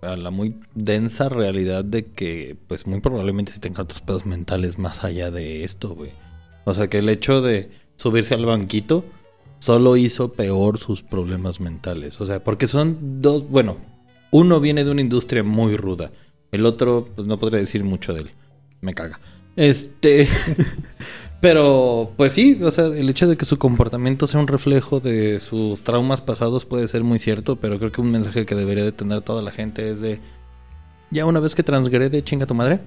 [0.01, 4.77] a la muy densa realidad de que pues muy probablemente sí tenga otros pedos mentales
[4.77, 6.11] más allá de esto, güey.
[6.65, 9.05] O sea que el hecho de subirse al banquito
[9.59, 12.19] solo hizo peor sus problemas mentales.
[12.21, 13.77] O sea, porque son dos, bueno,
[14.31, 16.11] uno viene de una industria muy ruda.
[16.51, 18.31] El otro, pues no podría decir mucho de él.
[18.81, 19.19] Me caga.
[19.55, 20.27] Este.
[21.39, 25.39] Pero, pues sí, o sea, el hecho de que su comportamiento sea un reflejo de
[25.39, 28.91] sus traumas pasados puede ser muy cierto, pero creo que un mensaje que debería de
[28.91, 30.19] tener toda la gente es de,
[31.11, 32.79] ya una vez que transgrede, chinga tu madre.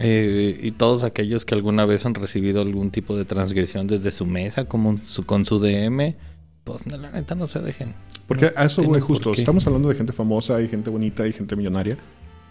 [0.00, 4.26] Eh, y todos aquellos que alguna vez han recibido algún tipo de transgresión desde su
[4.26, 6.16] mesa, como su- con su DM,
[6.64, 7.94] pues no, la neta no se dejen.
[8.26, 9.30] Porque a eso, por justo.
[9.32, 11.96] Estamos hablando de gente famosa y gente bonita y gente millonaria.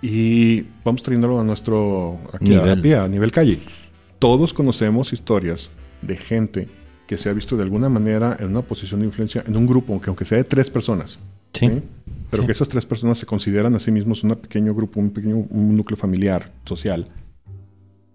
[0.02, 3.60] Y vamos trayéndolo a nuestro aquí a, pie, a nivel calle.
[4.22, 5.72] Todos conocemos historias
[6.04, 6.68] de gente
[7.08, 9.94] que se ha visto de alguna manera en una posición de influencia en un grupo,
[9.94, 11.20] aunque, aunque sea de tres personas.
[11.54, 11.68] Sí.
[11.68, 11.82] ¿sí?
[12.30, 12.46] Pero Sí.
[12.46, 15.76] que esas tres personas se consideran a sí mismos un pequeño grupo, un pequeño un
[15.76, 17.08] núcleo familiar, social.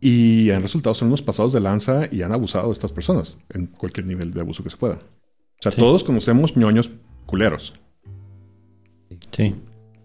[0.01, 3.67] Y han resultado ser unos pasados de lanza y han abusado de estas personas en
[3.67, 5.01] cualquier nivel de abuso que se pueda.
[5.59, 5.81] O sea, Sí.
[5.81, 6.89] todos conocemos ñoños
[7.27, 7.75] culeros.
[9.33, 9.57] Sí.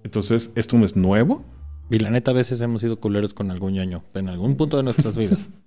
[0.04, 1.46] Entonces, esto no es nuevo.
[1.92, 4.84] Y la neta a veces hemos sido culeros con algún ñoño en algún punto de
[4.84, 5.48] nuestras vidas.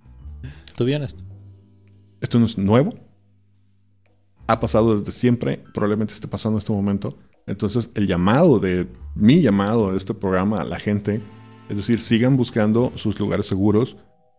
[0.75, 1.15] ¿Tú vienes?
[2.21, 2.93] Esto no es nuevo.
[4.47, 5.63] Ha pasado desde siempre.
[5.73, 7.17] Probablemente esté pasando en este momento.
[7.47, 11.21] Entonces, el llamado de mi llamado de este programa a la gente
[11.69, 13.95] es decir, sigan buscando sus lugares seguros,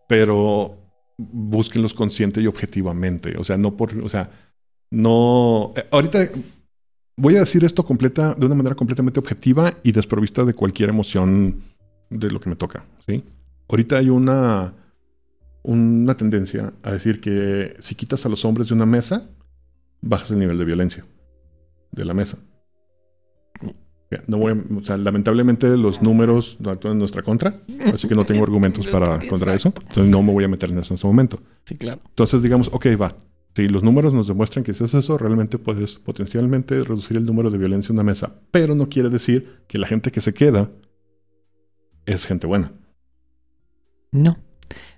[0.07, 0.77] pero
[1.17, 3.35] búsquenlos consciente y objetivamente.
[3.37, 3.97] O sea, no por.
[3.99, 4.29] O sea,
[4.91, 5.73] no.
[5.75, 6.29] eh, ahorita
[7.17, 11.61] voy a decir esto completa, de una manera completamente objetiva y desprovista de cualquier emoción
[12.09, 12.85] de lo que me toca.
[13.05, 13.23] ¿sí?
[13.67, 14.73] Ahorita hay una
[15.67, 19.29] una tendencia a decir que si quitas a los hombres de una mesa,
[20.01, 21.05] bajas el nivel de violencia
[21.91, 22.37] de la mesa.
[24.27, 27.59] No voy a- o sea, lamentablemente los números no actúan en nuestra contra,
[27.93, 29.73] así que no tengo argumentos para contra eso.
[29.77, 31.41] Entonces no me voy a meter en eso en este momento.
[31.65, 32.01] Sí, claro.
[32.07, 33.17] Entonces digamos, ok, va.
[33.53, 37.49] Si los números nos demuestran que si es eso, realmente puedes potencialmente reducir el número
[37.49, 38.39] de violencia en una mesa.
[38.51, 40.69] Pero no quiere decir que la gente que se queda
[42.05, 42.71] es gente buena.
[44.13, 44.37] No.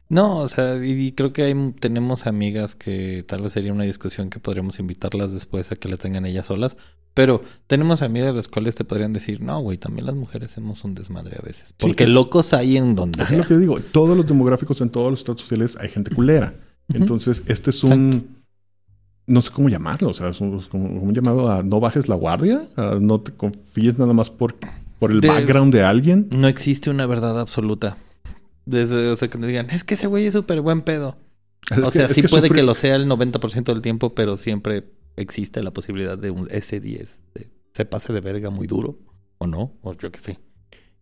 [0.09, 4.29] No, o sea, y creo que hay, tenemos amigas que tal vez sería una discusión
[4.31, 6.77] que podríamos invitarlas después a que la tengan ellas solas.
[7.13, 10.95] Pero tenemos amigas las cuales te podrían decir, no, güey, también las mujeres hacemos un
[10.95, 11.73] desmadre a veces.
[11.77, 12.11] Porque Sí.
[12.11, 13.37] locos hay en donde Es sea.
[13.37, 13.79] lo que digo.
[13.91, 16.53] Todos los demográficos en todos los estados sociales hay gente culera.
[16.93, 18.39] Entonces, este es un.
[19.27, 20.09] No sé cómo llamarlo.
[20.09, 22.67] O sea, es un, es como un llamado a no bajes la guardia.
[22.75, 24.55] A no te confíes nada más por,
[24.97, 26.29] por el De- background de alguien.
[26.31, 27.97] No existe una verdad absoluta.
[28.69, 31.17] Desde, o sea, que te digan, es que ese güey es súper buen pedo.
[31.71, 34.85] Es o que- sea, sí puede que lo sea el 90% del tiempo, pero siempre
[35.17, 38.99] existe la posibilidad de un S10 de- se pase de verga muy duro.
[39.39, 39.73] ¿O no?
[39.81, 40.37] O yo que sé.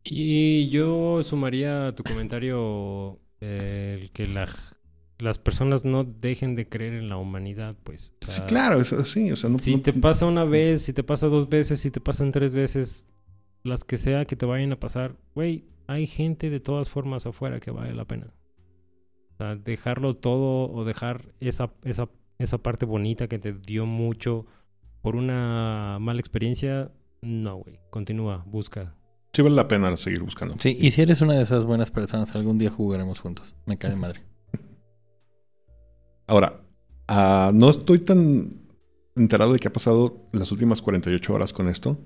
[0.04, 4.48] Y yo sumaría a tu comentario eh, el que la-
[5.20, 8.14] las personas no dejen de creer en la humanidad, pues.
[8.28, 8.80] O Sí, claro.
[8.82, 9.32] es así.
[9.32, 11.92] O sea, no, Si no- te pasa una vez, si te pasa dos veces, si
[11.92, 13.04] te pasan tres veces,
[13.64, 17.60] las que sea que te vayan a pasar, güey, hay gente de todas formas afuera
[17.60, 18.34] que vale la pena.
[19.34, 24.46] O sea, dejarlo todo o dejar esa, esa, esa parte bonita que te dio mucho
[25.02, 27.80] por una mala experiencia, no, güey.
[27.90, 28.96] Continúa, busca.
[29.34, 30.56] sí vale la pena seguir buscando.
[30.60, 33.56] Sí, y si eres una de esas buenas personas, algún día jugaremos juntos.
[33.66, 34.22] Me cae de madre.
[36.28, 36.62] Ahora,
[37.08, 38.50] ah, no estoy tan
[39.16, 41.98] enterado de qué ha pasado las últimas 48 horas con esto.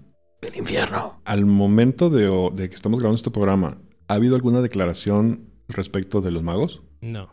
[0.42, 1.22] ¡El infierno!
[1.26, 2.24] Al momento de,
[2.56, 3.78] de que estamos grabando este programa,
[4.08, 6.82] ¿ha habido alguna declaración respecto de los magos?
[7.02, 7.30] No.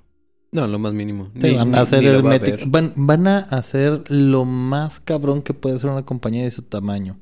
[0.53, 1.31] No, lo más mínimo.
[1.39, 5.53] Sí, Ni- van a hacer el va van, van a hacer lo más cabrón que
[5.55, 7.19] puede hacer una compañía de su tamaño.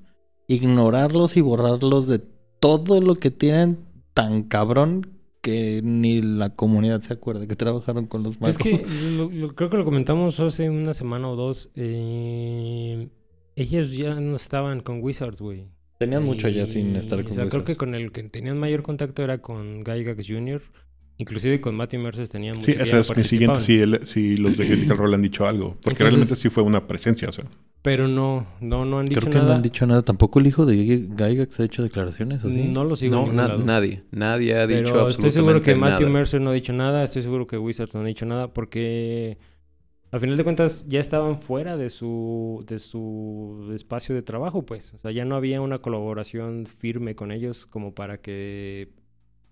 [0.48, 2.20] Ignorarlos y borrarlos de
[2.60, 3.78] todo lo que tienen
[4.14, 5.10] tan cabrón
[5.40, 8.56] que ni la comunidad se acuerda que trabajaron con los magos.
[8.56, 8.84] Es que
[9.16, 11.70] lo- lo- creo que lo comentamos hace una semana o dos.
[11.74, 13.08] eh,
[13.56, 15.68] ellos ya no estaban con Wizards, güey.
[15.98, 18.82] Tenían mucho ya sin estar con O sea, creo que con el que tenían mayor
[18.82, 20.62] contacto era con Gygax Jr.
[21.18, 23.60] Inclusive con Matthew Mercer tenían mucho Sí, esa es mi siguiente.
[23.60, 25.70] Si, el- si los de Critical Role han dicho algo.
[25.70, 27.30] Porque Entonces- realmente sí fue una presencia.
[27.30, 27.46] O sea,
[27.80, 29.48] Pero no, no, no han dicho Creo que nada.
[29.50, 30.02] no han dicho nada.
[30.02, 32.64] Tampoco el hijo de Gygax ha hecho declaraciones, ¿o sí?
[32.68, 33.64] No lo sigo No, na- lado.
[33.64, 34.02] nadie.
[34.10, 36.18] Nadie ha dicho Pero estoy seguro que absolutamente Matthew nada.
[36.18, 37.02] Mercer no ha dicho nada.
[37.04, 38.52] Estoy seguro que Wizards no ha dicho nada.
[38.52, 39.38] Porque
[40.12, 44.94] al final de cuentas ya estaban fuera de su, de su espacio de trabajo, pues.
[44.94, 48.88] O sea, ya no había una colaboración firme con ellos como para que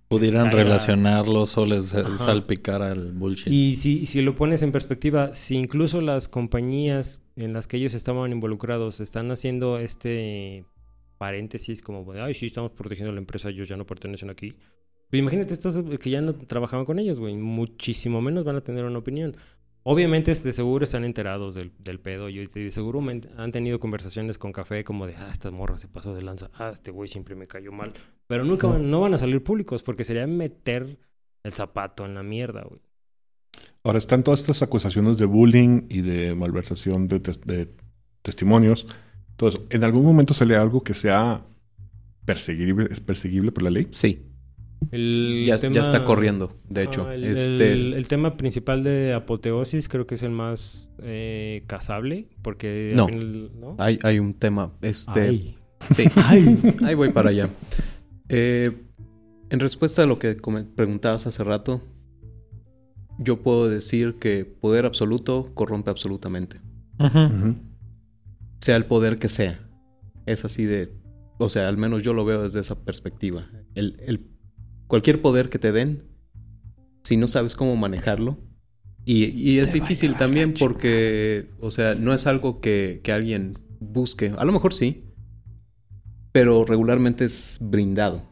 [0.09, 2.09] Pudieran caiga- relacionarlos o les Ajá.
[2.19, 3.53] salpicar al bullshit.
[3.53, 7.95] Y si, si lo pones en perspectiva, si incluso las compañías en las que ellos
[7.95, 10.65] estaban involucrados están haciendo este
[11.19, 14.55] paréntesis como de, ay, sí, estamos protegiendo a la empresa, ellos ya no pertenecen aquí.
[15.11, 17.37] Pues imagínate estos que ya no trabajaban con ellos, güey.
[17.37, 19.37] Muchísimo menos van a tener una opinión.
[19.87, 24.39] Obviamente, de seguro están enterados del, del pedo y de seguro men- han tenido conversaciones
[24.39, 27.35] con café como de, ah, esta morra se pasó de lanza, ah, este güey siempre
[27.35, 27.93] me cayó mal.
[28.26, 30.99] Pero nunca van, no van a salir públicos porque sería meter
[31.43, 32.80] el zapato en la mierda, güey.
[33.82, 37.68] ahora están todas estas acusaciones de bullying y de malversación de, tes- de
[38.22, 38.87] testimonios.
[39.39, 39.66] Eso.
[39.68, 41.45] ¿En algún momento sale algo que sea
[42.24, 43.87] perseguible, es perseguible por la ley?
[43.91, 44.22] Sí,
[44.91, 47.07] El ya, tema- ya está corriendo, de hecho.
[47.09, 51.64] Ah, el, este, el- el tema principal de apoteosis creo que es el más eh,
[51.66, 53.07] casable porque No.
[53.07, 53.76] final- ¿no?
[53.78, 54.72] hay, hay un tema.
[54.82, 55.57] Este, Ay.
[55.91, 56.05] Sí,
[56.85, 57.51] ahí voy para allá.
[58.28, 58.70] Eh,
[59.51, 60.35] en respuesta a lo que
[60.74, 61.82] preguntabas hace rato,
[63.18, 66.61] yo puedo decir que poder absoluto corrompe absolutamente.
[68.61, 69.61] Sea el poder que sea.
[70.26, 70.93] Es así de...
[71.39, 73.47] O sea, al menos yo lo veo desde esa perspectiva.
[73.74, 74.30] El, el-
[74.87, 76.05] cualquier poder que te den,
[77.03, 78.39] si no sabes cómo manejarlo,
[79.05, 84.32] y, y es difícil también porque, o sea, no es algo que, que alguien busque.
[84.39, 85.05] A lo mejor sí,
[86.32, 88.22] pero regularmente es brindado.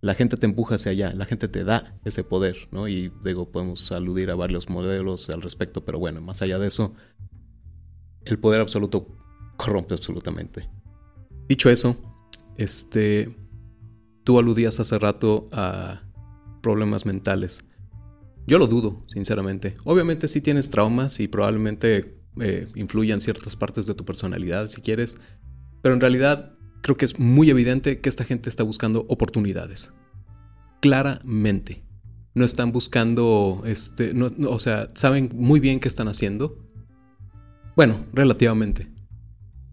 [0.00, 2.88] La gente te empuja hacia allá, la gente te da ese poder, ¿no?
[2.88, 6.94] Y digo, podemos aludir a varios modelos al respecto, pero bueno, más allá de eso,
[8.24, 9.08] el poder absoluto
[9.56, 10.68] corrompe absolutamente.
[11.48, 11.96] Dicho eso,
[12.56, 13.34] este,
[14.24, 16.02] tú aludías hace rato a
[16.62, 17.64] problemas mentales.
[18.46, 19.76] Yo lo dudo, sinceramente.
[19.84, 25.16] Obviamente sí tienes traumas y probablemente eh, influyan ciertas partes de tu personalidad, si quieres,
[25.82, 26.52] pero en realidad
[26.82, 29.92] creo que es muy evidente que esta gente está buscando oportunidades.
[30.80, 31.82] Claramente.
[32.34, 36.58] No están buscando, este, no- no, o sea, saben muy bien qué están haciendo.
[37.76, 38.88] Bueno, relativamente.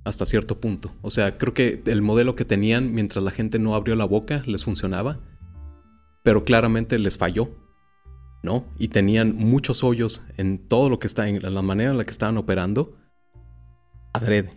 [0.04, 0.92] Hasta cierto punto.
[1.02, 4.44] O sea, creo que el modelo que tenían mientras la gente no abrió la boca
[4.46, 5.20] les funcionaba,
[6.24, 7.50] pero claramente les falló,
[8.44, 8.66] ¿no?
[8.78, 12.12] Y tenían muchos hoyos en todo lo que está, en la manera en la que
[12.12, 12.98] estaban operando,
[14.14, 14.52] adrede,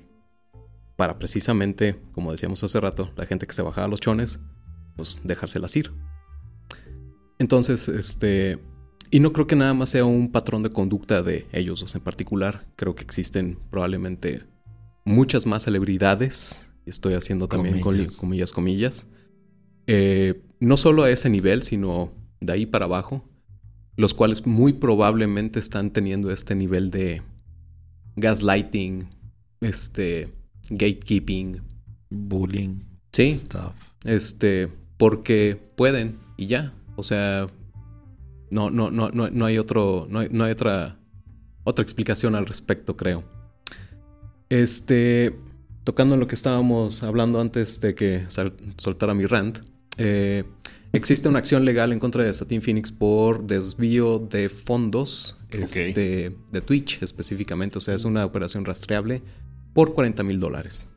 [0.96, 4.40] para precisamente, como decíamos hace rato, la gente que se bajaba los chones,
[4.96, 5.92] pues dejárselas ir.
[7.38, 8.60] Entonces, este,
[9.10, 12.00] y no creo que nada más sea un patrón de conducta de ellos dos en
[12.00, 12.66] particular.
[12.76, 14.44] Creo que existen probablemente
[15.04, 16.68] muchas más celebridades.
[16.86, 18.14] Y estoy haciendo también Comillas.
[18.16, 19.06] comillas, comillas.
[19.86, 23.28] eh, no solo a ese nivel, sino de ahí para abajo.
[23.96, 27.22] Los cuales muy probablemente están teniendo este nivel de
[28.16, 29.08] gaslighting,
[29.60, 30.32] este,
[30.70, 31.60] gatekeeping.
[32.10, 32.80] Bullying.
[33.12, 33.72] Sí, Stuff.
[34.04, 36.72] este, porque pueden y ya.
[36.96, 37.46] O sea,
[38.50, 40.98] no, no, no, no, no hay otro, no hay, no hay otra,
[41.64, 43.24] otra explicación al respecto, creo.
[44.48, 45.34] Este,
[45.84, 48.24] tocando en lo que estábamos hablando antes de que
[48.78, 49.58] soltara mi rant,
[49.96, 50.44] eh,
[50.92, 56.60] existe una acción legal en contra de Satin Phoenix por desvío de fondos este, de
[56.60, 57.78] Twitch específicamente.
[57.78, 59.22] O sea, es una operación rastreable
[59.72, 60.88] por 40 mil dólares.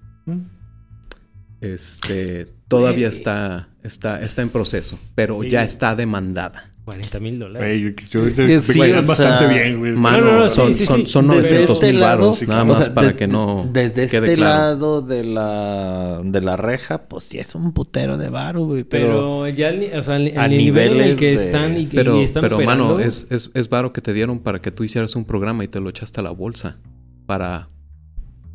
[1.61, 6.71] Este, todavía está, está, está en proceso, pero ya está demandada.
[6.87, 7.67] 40 mil dólares.
[7.67, 9.91] Güey, yo, yo- Que sí, es bastante sea, bien, güey.
[9.91, 11.07] Mano, no, no, son, sí, sí, son, sí.
[11.07, 13.69] son Desde 900 este mil lado, baros, nada o más sea, para de- que no
[13.73, 14.57] Desde quede este claro.
[14.63, 18.85] lado de la, de la reja, pues sí es un putero de varo, güey.
[18.85, 21.81] Pero, Pero ya, o sea, al, a al nivel en el que de- están y,
[21.81, 24.71] y Pero, están pero operando, mano, es, es, es varo que te dieron para que
[24.71, 26.77] tú hicieras un programa y te lo echaste a la bolsa.
[27.25, 27.67] Para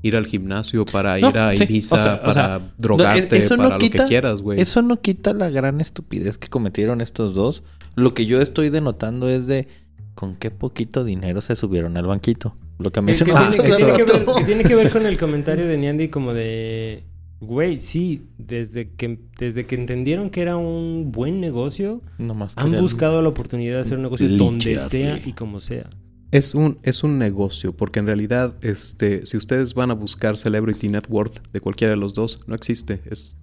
[0.01, 3.39] ir al gimnasio, para No, ir a sí, Ibiza, o sea, o para sea, drogarte,
[3.51, 4.59] no, no para lo quita- que quieras, güey.
[4.59, 7.62] eso no quita la gran estupidez que cometieron estos dos.
[7.95, 9.68] Lo que yo estoy denotando es de
[10.14, 12.57] con qué poquito dinero se subieron al banquito.
[12.78, 14.90] Lo que que, que mencionamos tiene, que hace tiene que ver, que tiene que ver
[14.90, 17.05] con el comentario de Niandy como de...
[17.40, 23.20] Güey, sí, desde que, desde que entendieron que era un buen negocio, Nomás han buscado
[23.20, 25.90] la oportunidad de hacer un negocio donde sea y como sea.
[26.30, 30.88] Es un, es un negocio, porque en realidad, este, si ustedes van a buscar Celebrity
[30.88, 33.03] Net Worth de cualquiera de los dos, no existe.
[33.07, 33.36] Es,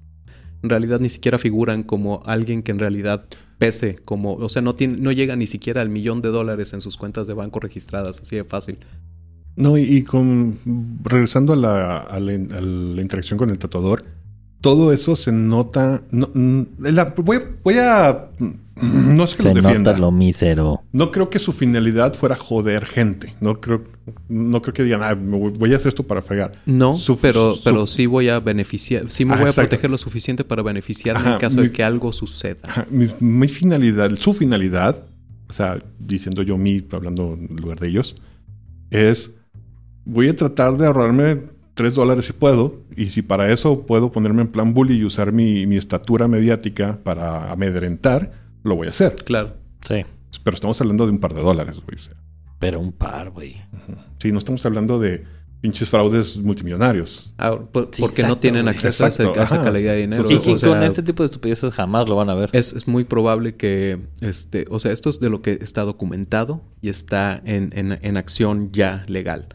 [0.63, 3.25] en realidad ni siquiera figuran como alguien que en realidad
[3.57, 6.81] pese, como, o sea, no, tiene, no llega ni siquiera al millón de dólares en
[6.81, 8.79] sus cuentas de banco registradas, así de fácil.
[9.55, 10.57] No, y, con
[11.03, 14.05] regresando a la, interacción con el tatuador,
[14.61, 16.01] todo eso se nota.
[16.11, 16.29] No,
[16.79, 18.29] la- voy a.
[18.81, 19.91] No es que Se lo defienda.
[19.91, 20.83] nota lo mísero.
[20.93, 23.35] No creo que su finalidad fuera joder gente.
[23.41, 23.83] No creo,
[24.29, 26.53] no creo que digan, ah, voy a hacer esto para fregar.
[26.65, 29.69] No, Su- pero, su- pero sí voy a beneficiar, sí me Ah, voy a exacto.
[29.69, 32.59] proteger lo suficiente para beneficiarme Ajá, en caso mi- de que algo suceda.
[32.63, 35.05] Ajá, Mi, mi finalidad, su finalidad,
[35.49, 38.15] o sea, diciendo yo mi, hablando en lugar de ellos,
[38.91, 39.31] es
[40.05, 41.41] voy a tratar de ahorrarme
[41.73, 45.31] 3 dólares si puedo, y si para eso puedo ponerme en plan bully y usar
[45.31, 49.15] mi, mi estatura mediática para amedrentar, lo voy a hacer.
[49.25, 49.55] Claro.
[49.87, 50.05] Sí.
[50.43, 51.97] Pero estamos hablando de un par de dólares, güey.
[51.97, 52.13] o sea.
[52.59, 53.55] Pero un par, güey.
[54.21, 55.25] Sí, no estamos hablando de
[55.61, 57.33] pinches fraudes multimillonarios.
[57.71, 60.23] Por- Sí, porque no tienen acceso a ese- Exacto, a esa calidad de dinero.
[60.29, 62.49] Y- Y, o y sea, con este tipo de estupideces jamás lo van a ver.
[62.53, 66.61] Es, es muy probable que, este, o sea, esto es de lo que está documentado
[66.81, 69.47] y está en, en- en acción ya legal.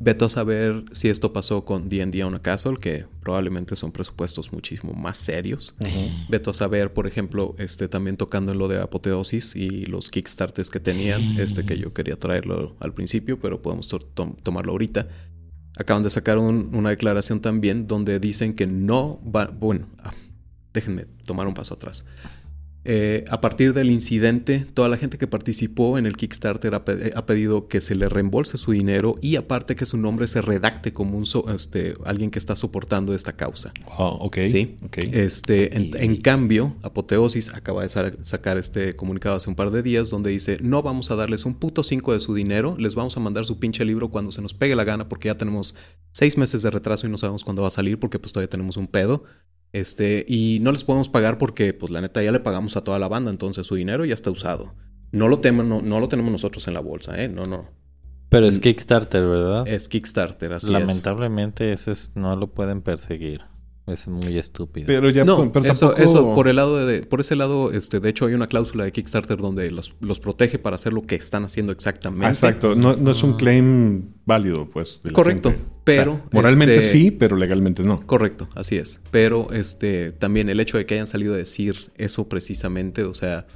[0.00, 4.52] Veto a saber si esto pasó con D&D on a Castle, que probablemente son presupuestos
[4.52, 5.74] muchísimo más serios.
[6.28, 10.70] Veto a saber, por ejemplo, este, también tocando en lo de Apoteosis y los Kickstarters
[10.70, 15.08] que tenían, este que yo quería traerlo al principio, pero podemos to- tom- tomarlo ahorita.
[15.76, 20.12] Acaban de sacar un- una declaración también donde dicen que no va, bueno, ah,
[20.72, 22.04] déjenme tomar un paso atrás.
[22.90, 27.10] Eh, a partir del incidente, toda la gente que participó en el Kickstarter ha, pe-
[27.14, 30.94] ha pedido que se le reembolse su dinero y aparte que su nombre se redacte
[30.94, 33.74] como un so- este, alguien que está soportando esta causa.
[33.98, 34.38] Oh, ok.
[34.48, 34.78] Sí.
[34.86, 34.98] ok.
[35.12, 39.82] Este, en, en cambio, Apoteosis acaba de sa- sacar este comunicado hace un par de
[39.82, 43.14] días donde dice, no vamos a darles un puto 5 de su dinero, les vamos
[43.18, 45.74] a mandar su pinche libro cuando se nos pegue la gana porque ya tenemos
[46.12, 48.78] seis meses de retraso y no sabemos cuándo va a salir porque pues todavía tenemos
[48.78, 49.24] un pedo.
[49.72, 52.98] Este, y no les podemos pagar porque pues la neta ya le pagamos a toda
[52.98, 54.74] la banda, entonces su dinero ya está usado.
[55.12, 57.28] No lo, temo- no, no lo tenemos nosotros en la bolsa, ¿eh?
[57.28, 57.66] No, no.
[58.30, 59.66] Pero es Kickstarter, ¿verdad?
[59.68, 60.72] Es Kickstarter, así es.
[60.72, 63.42] Lamentablemente ese es- no lo pueden perseguir.
[63.88, 64.86] Es muy estúpido.
[64.86, 68.00] Pero ya no, pero eso, tampoco- eso por el lado de, por ese lado, este,
[68.00, 71.14] de hecho hay una cláusula de Kickstarter donde los, los protege para hacer lo que
[71.14, 72.26] están haciendo exactamente.
[72.26, 75.00] Ah, Exacto, no, no es un claim válido, pues.
[75.02, 78.04] de Correcto, pero, O sea, moralmente este- sí, pero legalmente no.
[78.06, 79.00] Correcto, así es.
[79.10, 83.46] Pero este también el hecho de que hayan salido a decir eso precisamente, o sea,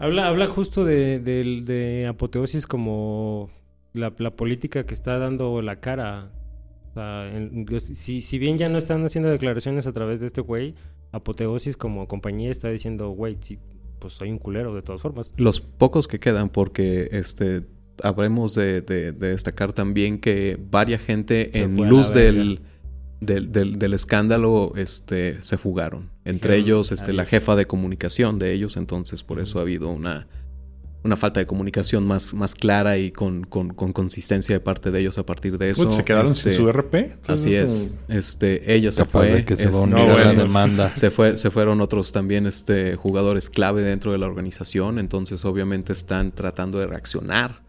[0.00, 3.50] Habla, habla justo de, del- de apoteosis como
[3.94, 6.30] la, la política que está dando la cara.
[6.98, 10.74] Sea, en- si, si bien ya no están haciendo declaraciones a través de este güey,
[11.12, 13.58] Apoteosis como compañía está diciendo, güey, sí,
[13.98, 15.32] pues soy un culero de todas formas.
[15.36, 17.64] Los pocos que quedan, porque este
[18.04, 22.60] habremos de, de- de destacar también que varias gente Se en luz del,
[23.20, 26.10] del, del- del escándalo este, se fugaron.
[26.24, 30.28] Entre ellos, este, la jefa de comunicación de ellos, entonces por eso ha habido una,
[31.04, 35.00] una falta de comunicación más, más clara y con, con- con consistencia de parte de
[35.00, 35.84] ellos a partir de eso.
[35.84, 36.94] Pues, se quedaron este, sin su RP.
[37.28, 37.92] Así es.
[38.08, 39.44] Este, ella se fue.
[39.44, 40.42] que se a este, no, a la bueno.
[40.42, 40.92] demanda.
[40.96, 45.92] se, fue, se fueron otros también este, jugadores clave dentro de la organización, entonces obviamente
[45.92, 47.62] están tratando de reaccionar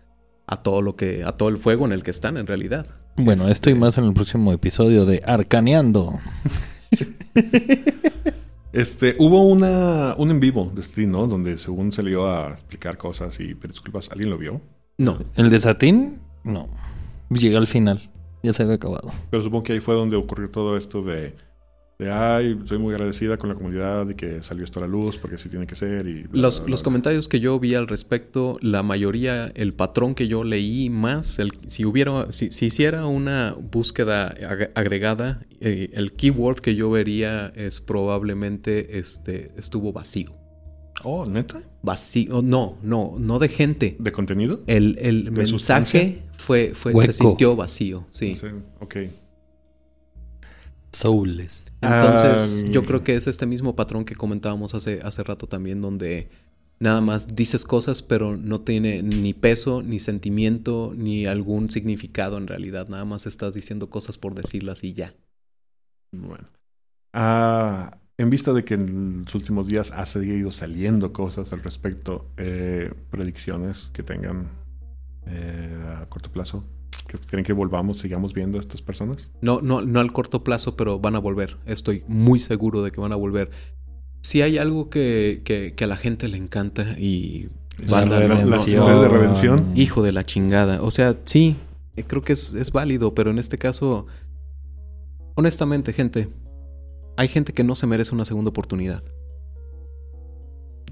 [0.47, 2.87] a todo lo que, a todo el fuego en el que están en realidad.
[3.15, 6.19] Bueno, Este, esto y más en el próximo episodio de Arcaneando.
[8.71, 11.25] Este, hubo una, un en vivo de stream, ¿no?
[11.27, 14.09] Donde según se le iba a explicar cosas y pedir disculpas.
[14.11, 14.61] ¿Alguien lo vio?
[14.97, 16.19] No, ¿El de Satín?
[16.43, 16.67] No.
[17.29, 18.09] Llega al final.
[18.43, 19.11] Ya se había acabado.
[19.31, 21.35] Pero supongo que ahí fue donde ocurrió todo esto de,
[21.99, 25.17] de ay, estoy muy agradecida con la comunidad y que salió esto a la luz
[25.17, 26.07] porque así tiene que ser.
[26.07, 26.83] Y bla, los, bla, bla, los bla.
[26.85, 31.51] comentarios que yo vi al respecto, la mayoría, el patrón que yo leí más, el,
[31.67, 37.51] si hubiera, si, si hiciera una búsqueda ag- agregada, eh, el keyword que yo vería
[37.53, 40.31] es probablemente este, estuvo vacío.
[41.03, 41.61] Oh, ¿neta?
[41.81, 43.97] Vacío, no, no, no de gente.
[43.99, 44.61] ¿De contenido?
[44.67, 46.15] El, el ¿De mensaje sustancia?
[46.31, 47.11] fue, fue Hueco.
[47.11, 48.37] se sintió vacío, sí.
[48.37, 48.47] Sí,
[48.79, 48.95] ok.
[50.93, 51.68] Soulless.
[51.81, 56.29] Entonces, yo creo que es este mismo patrón que comentábamos hace, hace rato también, donde
[56.79, 62.47] nada más dices cosas, pero no tiene ni peso, ni sentimiento, ni algún significado en
[62.47, 62.89] realidad.
[62.89, 65.13] Nada más estás diciendo cosas por decirlas y ya.
[66.11, 66.47] Bueno.
[67.13, 72.27] Ah, en vista de que en los últimos días ha seguido saliendo cosas al respecto,
[72.37, 74.49] eh, predicciones que tengan
[75.25, 76.65] eh, a corto plazo,
[77.17, 79.29] creen que volvamos, sigamos viendo a estas personas.
[79.41, 81.57] No, no, no al corto plazo, pero van a volver.
[81.65, 83.49] Estoy muy seguro de que van a volver.
[84.21, 87.49] Si hay algo que, que- que a la gente le encanta y
[88.27, 88.75] redención.
[88.75, 89.71] historia de redención.
[89.77, 90.81] Hijo de la chingada.
[90.81, 91.55] O sea, sí,
[91.95, 94.05] eh, creo que es, es válido, pero en este caso,
[95.35, 96.29] honestamente, gente,
[97.17, 99.03] hay gente que no se merece una segunda oportunidad.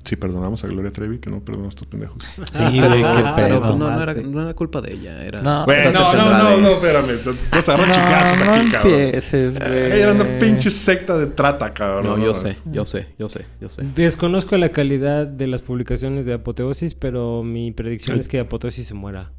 [0.07, 2.23] Si perdonamos a Gloria Trevi, que no perdonamos a estos pendejos.
[2.51, 3.59] Sí, güey, qué Pero pedo.
[3.59, 5.41] pues, no, no era, no era culpa de ella, era...
[5.41, 5.65] No.
[5.65, 7.07] Bueno, era no, no, no, de- no, espérame.
[7.07, 8.93] Te te vas a agarrar chingazos no aquí, cabrón.
[8.93, 9.69] empieces, güey.
[9.71, 12.19] Eh, Era una pinche secta de trata, cabrón.
[12.19, 13.83] No, yo sé, yo sé, yo sé, yo sé.
[13.95, 18.93] Desconozco la calidad de las publicaciones de Apoteosis, pero mi predicción es que Apoteosis se
[18.93, 19.33] muera.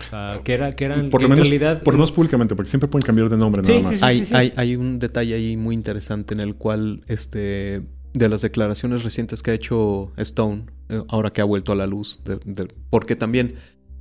[0.00, 1.82] O sea, que, era, que eran Por lo en menos, realidad...
[1.82, 3.92] por lo menos públicamente, porque siempre pueden cambiar de nombre Sí, nada más.
[3.94, 4.34] sí, sí.
[4.34, 7.82] hay, hay, hay un detalle ahí muy interesante en el cual, este,
[8.14, 11.86] de las declaraciones recientes que ha hecho Stone, eh, ahora que ha vuelto a la
[11.86, 13.54] luz, de- de- porque también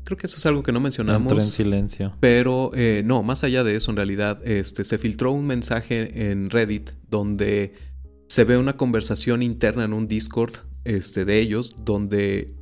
[0.03, 1.31] creo que eso es algo que no mencionamos.
[1.31, 2.15] Entró en silencio.
[2.21, 6.49] Pero eh, no, más allá de eso, en realidad, este, se filtró un mensaje en
[6.49, 7.73] Reddit donde
[8.29, 10.53] se ve una conversación interna en un Discord
[10.85, 12.53] este, de ellos, donde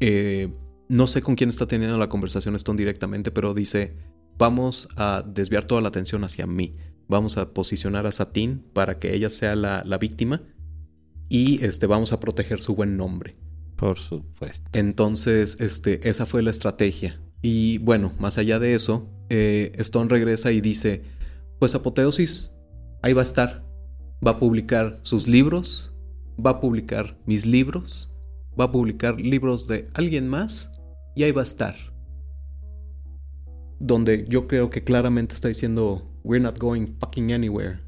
[0.00, 0.52] eh,
[0.88, 3.96] no sé con quién está teniendo la conversación Stone directamente, pero dice,
[4.38, 6.76] vamos a desviar toda la atención hacia mí.
[7.08, 10.42] Vamos a posicionar a Satín para que ella sea la, la víctima
[11.30, 13.36] y este, vamos a proteger su buen nombre.
[13.76, 14.68] Por supuesto.
[14.74, 17.18] Entonces, este, esa fue la estrategia.
[17.40, 21.04] Y bueno, más allá de eso, eh, Stone regresa y dice,
[21.58, 22.52] pues Apoteosis,
[23.00, 23.64] ahí va a estar.
[24.26, 25.94] Va a publicar sus libros,
[26.44, 28.14] va a publicar mis libros,
[28.58, 30.72] va a publicar libros de alguien más
[31.14, 31.76] y ahí va a estar.
[33.78, 37.80] Donde yo creo que claramente está diciendo, we're not going fucking anywhere.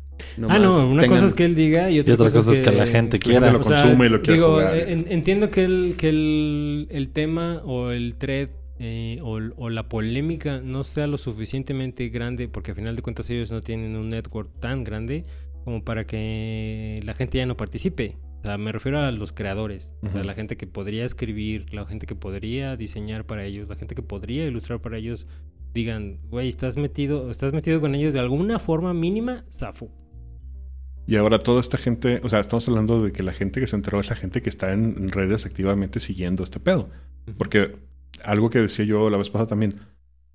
[0.48, 2.60] Ah, no, una tengan- cosa es que él diga y otra, Y otra cosa es
[2.60, 3.52] que la gente la quiera.
[3.52, 4.76] lo consume y lo quiere digo, jugar.
[4.76, 9.70] eh, en- entiendo que el, que el, el tema o el thread eh, o, o
[9.70, 13.94] la polémica no sea lo suficientemente grande, porque al final de cuentas ellos no tienen
[13.96, 15.24] un network tan grande
[15.64, 18.16] como para que la gente ya no participe.
[18.42, 21.86] O sea, me refiero a los creadores, o sea, la gente que podría escribir, la
[21.86, 25.28] gente que podría diseñar para ellos, la gente que podría ilustrar para ellos,
[25.72, 29.90] digan, güey, estás metido, estás metido con ellos de alguna forma mínima, zafo.
[31.06, 33.74] Y ahora toda esta gente, o sea, estamos hablando de que la gente que se
[33.76, 36.88] enteró es la gente que está en redes activamente siguiendo este pedo.
[37.38, 37.76] Porque
[38.24, 39.74] algo que decía yo la vez pasada también,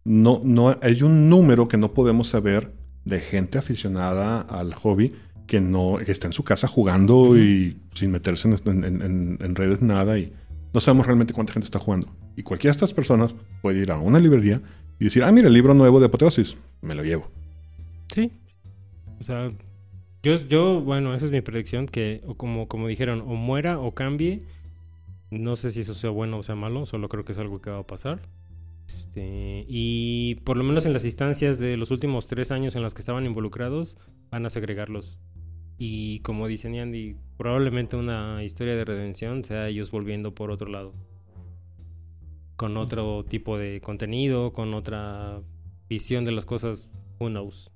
[0.03, 2.73] no, no, hay un número que no podemos saber
[3.05, 5.13] de gente aficionada al hobby
[5.47, 9.55] que no, que está en su casa jugando y sin meterse en, en- en- en
[9.55, 10.33] redes nada y
[10.73, 12.07] no sabemos realmente cuánta gente está jugando.
[12.35, 14.61] Y cualquiera de estas personas puede ir a una librería
[14.99, 17.31] y decir, ah, mira, el libro nuevo de Apoteosis, me lo llevo.
[18.13, 18.29] Sí.
[19.19, 19.49] O sea,
[20.27, 23.93] yo, yo, bueno, esa es mi predicción, que o como, como dijeron, o muera o
[23.93, 24.43] cambie.
[25.31, 27.69] No sé si eso sea bueno o sea malo, solo creo que es algo que
[27.69, 28.19] va a pasar.
[28.87, 32.93] Este, y por lo menos en las instancias de los últimos tres años en las
[32.93, 33.97] que estaban involucrados,
[34.29, 35.17] van a segregarlos.
[35.77, 40.93] Y como dicen Andy, probablemente una historia de redención sea ellos volviendo por otro lado.
[42.57, 45.41] Con otro tipo de contenido, con otra
[45.87, 47.71] visión de las cosas, who knows.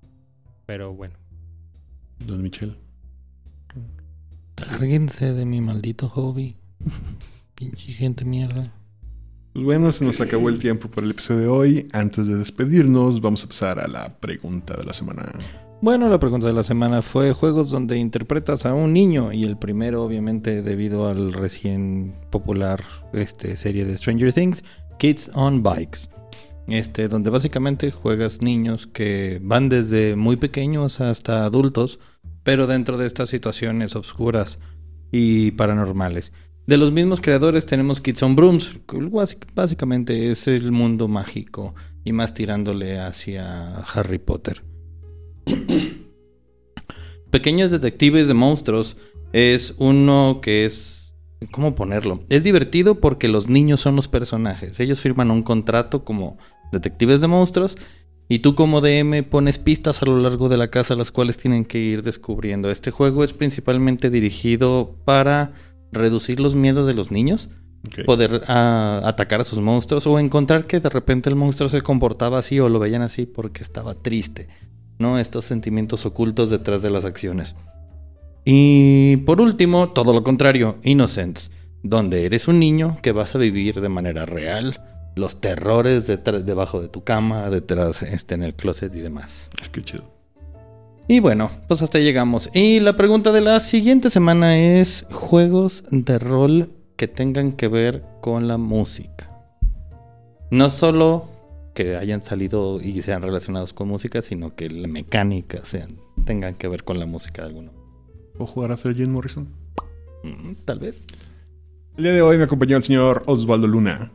[0.66, 1.16] Pero bueno.
[2.26, 2.78] Don Michel.
[4.57, 6.55] Lárguense de mi maldito hobby.
[7.55, 8.74] Pinche gente mierda.
[9.53, 11.88] Pues bueno, se nos acabó el tiempo por el episodio de hoy.
[11.91, 15.32] Antes de despedirnos, vamos a pasar a la pregunta de la semana.
[15.82, 19.57] Bueno, la pregunta de la semana fue juegos donde interpretas a un niño y el
[19.57, 22.82] primero obviamente debido al recién popular
[23.13, 24.63] este, serie de Stranger Things,
[24.99, 26.07] Kids on Bikes.
[26.67, 31.99] Este, donde básicamente juegas niños que van desde muy pequeños hasta adultos,
[32.44, 34.60] pero dentro de estas situaciones oscuras
[35.12, 36.32] y paranormales.
[36.68, 38.78] De los mismos creadores tenemos Kids on Brooms,
[39.54, 41.74] básicamente es el mundo mágico
[42.04, 44.64] y más tirándole hacia Harry Potter.
[47.32, 48.98] Pequeños Detectives de Monstruos
[49.34, 51.16] es uno que es...
[51.50, 52.24] ¿Cómo ponerlo?
[52.30, 54.80] Es divertido porque los niños son los personajes.
[54.80, 56.38] Ellos firman un contrato como
[56.72, 57.76] detectives de monstruos
[58.32, 61.65] y tú como DM pones pistas a lo largo de la casa las cuales tienen
[61.65, 62.71] que ir descubriendo.
[62.71, 65.51] Este juego es principalmente dirigido para
[65.91, 67.49] reducir los miedos de los niños
[68.05, 72.38] poder ah, atacar a sus monstruos o encontrar que de repente el monstruo se comportaba
[72.39, 74.47] así o lo veían así porque estaba triste,
[74.97, 75.19] ¿no?
[75.19, 77.57] Estos sentimientos ocultos detrás de las acciones.
[78.45, 81.51] Y por último, todo lo contrario, Innocence,
[81.84, 84.79] donde eres un niño que vas a vivir de manera real
[85.16, 89.49] los terrores detrás, debajo de tu cama, detrás este, en el closet y demás.
[89.72, 90.03] Qué chido.
[91.07, 92.49] Y bueno, pues hasta ahí llegamos.
[92.53, 98.03] Y la pregunta de la siguiente semana es juegos de rol que tengan que ver
[98.22, 99.30] con la música.
[100.51, 101.30] No solo
[101.74, 105.89] que hayan salido y sean relacionados con música, sino que la mecánica sean,
[106.26, 107.72] tengan que ver con la música de alguno.
[108.34, 109.49] ¿Puedo jugar a ser Jim Morrison?
[110.24, 111.05] Mm, Tal vez.
[111.97, 114.12] El día de hoy me acompañó el señor Osvaldo Luna.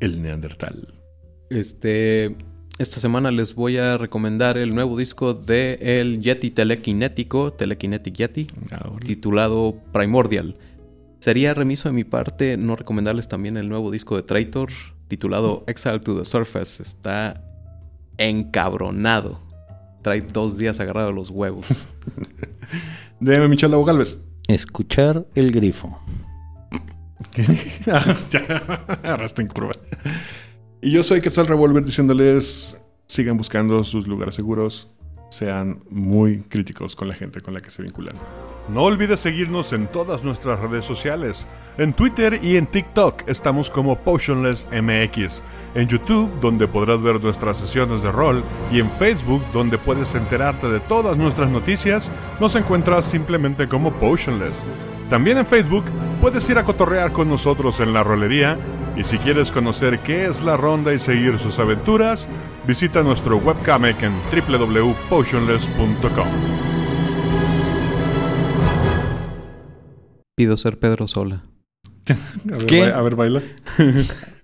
[0.00, 0.94] El Neandertal.
[1.50, 2.36] Este,
[2.78, 8.46] esta semana les voy a recomendar el nuevo disco de el Yeti telequinético, Telekinetic Yeti,
[8.70, 9.04] Ahora.
[9.06, 10.56] titulado Primordial.
[11.20, 14.70] Sería remiso de mi parte no recomendarles también el nuevo disco de Traitor,
[15.08, 16.82] titulado Exile to the Surface.
[16.82, 17.42] Está
[18.18, 19.40] encabronado.
[20.02, 21.88] Trae dos días agarrado a los huevos.
[23.20, 24.26] Deme Michel Lago Galvez.
[24.48, 25.98] Escuchar el grifo.
[27.86, 29.72] Ah, curva.
[30.80, 34.88] Y yo soy Quetzal Revolver diciéndoles: sigan buscando sus lugares seguros,
[35.30, 38.16] sean muy críticos con la gente con la que se vinculan.
[38.68, 41.46] No olvides seguirnos en todas nuestras redes sociales.
[41.76, 45.42] En Twitter y en TikTok estamos como Potionless MX.
[45.74, 48.42] En YouTube, donde podrás ver nuestras sesiones de rol.
[48.72, 52.10] Y en Facebook, donde puedes enterarte de todas nuestras noticias,
[52.40, 54.64] nos encuentras simplemente como Potionless.
[55.10, 55.84] También en Facebook
[56.20, 58.56] puedes ir a cotorrear con nosotros en la rolería.
[58.96, 62.28] Y si quieres conocer qué es la ronda y seguir sus aventuras,
[62.66, 66.28] visita nuestro webcomic en www.potionless.com.
[70.36, 71.42] Pido ser Pedro Sola.
[72.08, 72.14] A
[72.58, 72.80] ver, ¿Qué?
[72.90, 73.40] ba- A ver, baila.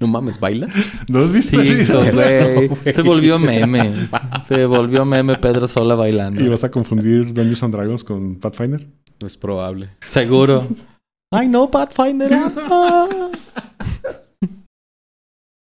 [0.00, 0.66] No mames, ¿baila?
[1.08, 1.60] ¿No has visto?
[1.60, 1.74] Sí,
[2.12, 2.70] güey.
[2.92, 4.08] Se volvió meme.
[4.42, 6.40] Se volvió meme Pedro Sola bailando.
[6.40, 8.88] ¿Y vas a confundir Dungeons and Dragons con Pathfinder?
[9.20, 9.90] No es probable.
[10.00, 10.66] Seguro.
[11.30, 12.32] Ay, no, Pathfinder.
[12.34, 13.29] Ah.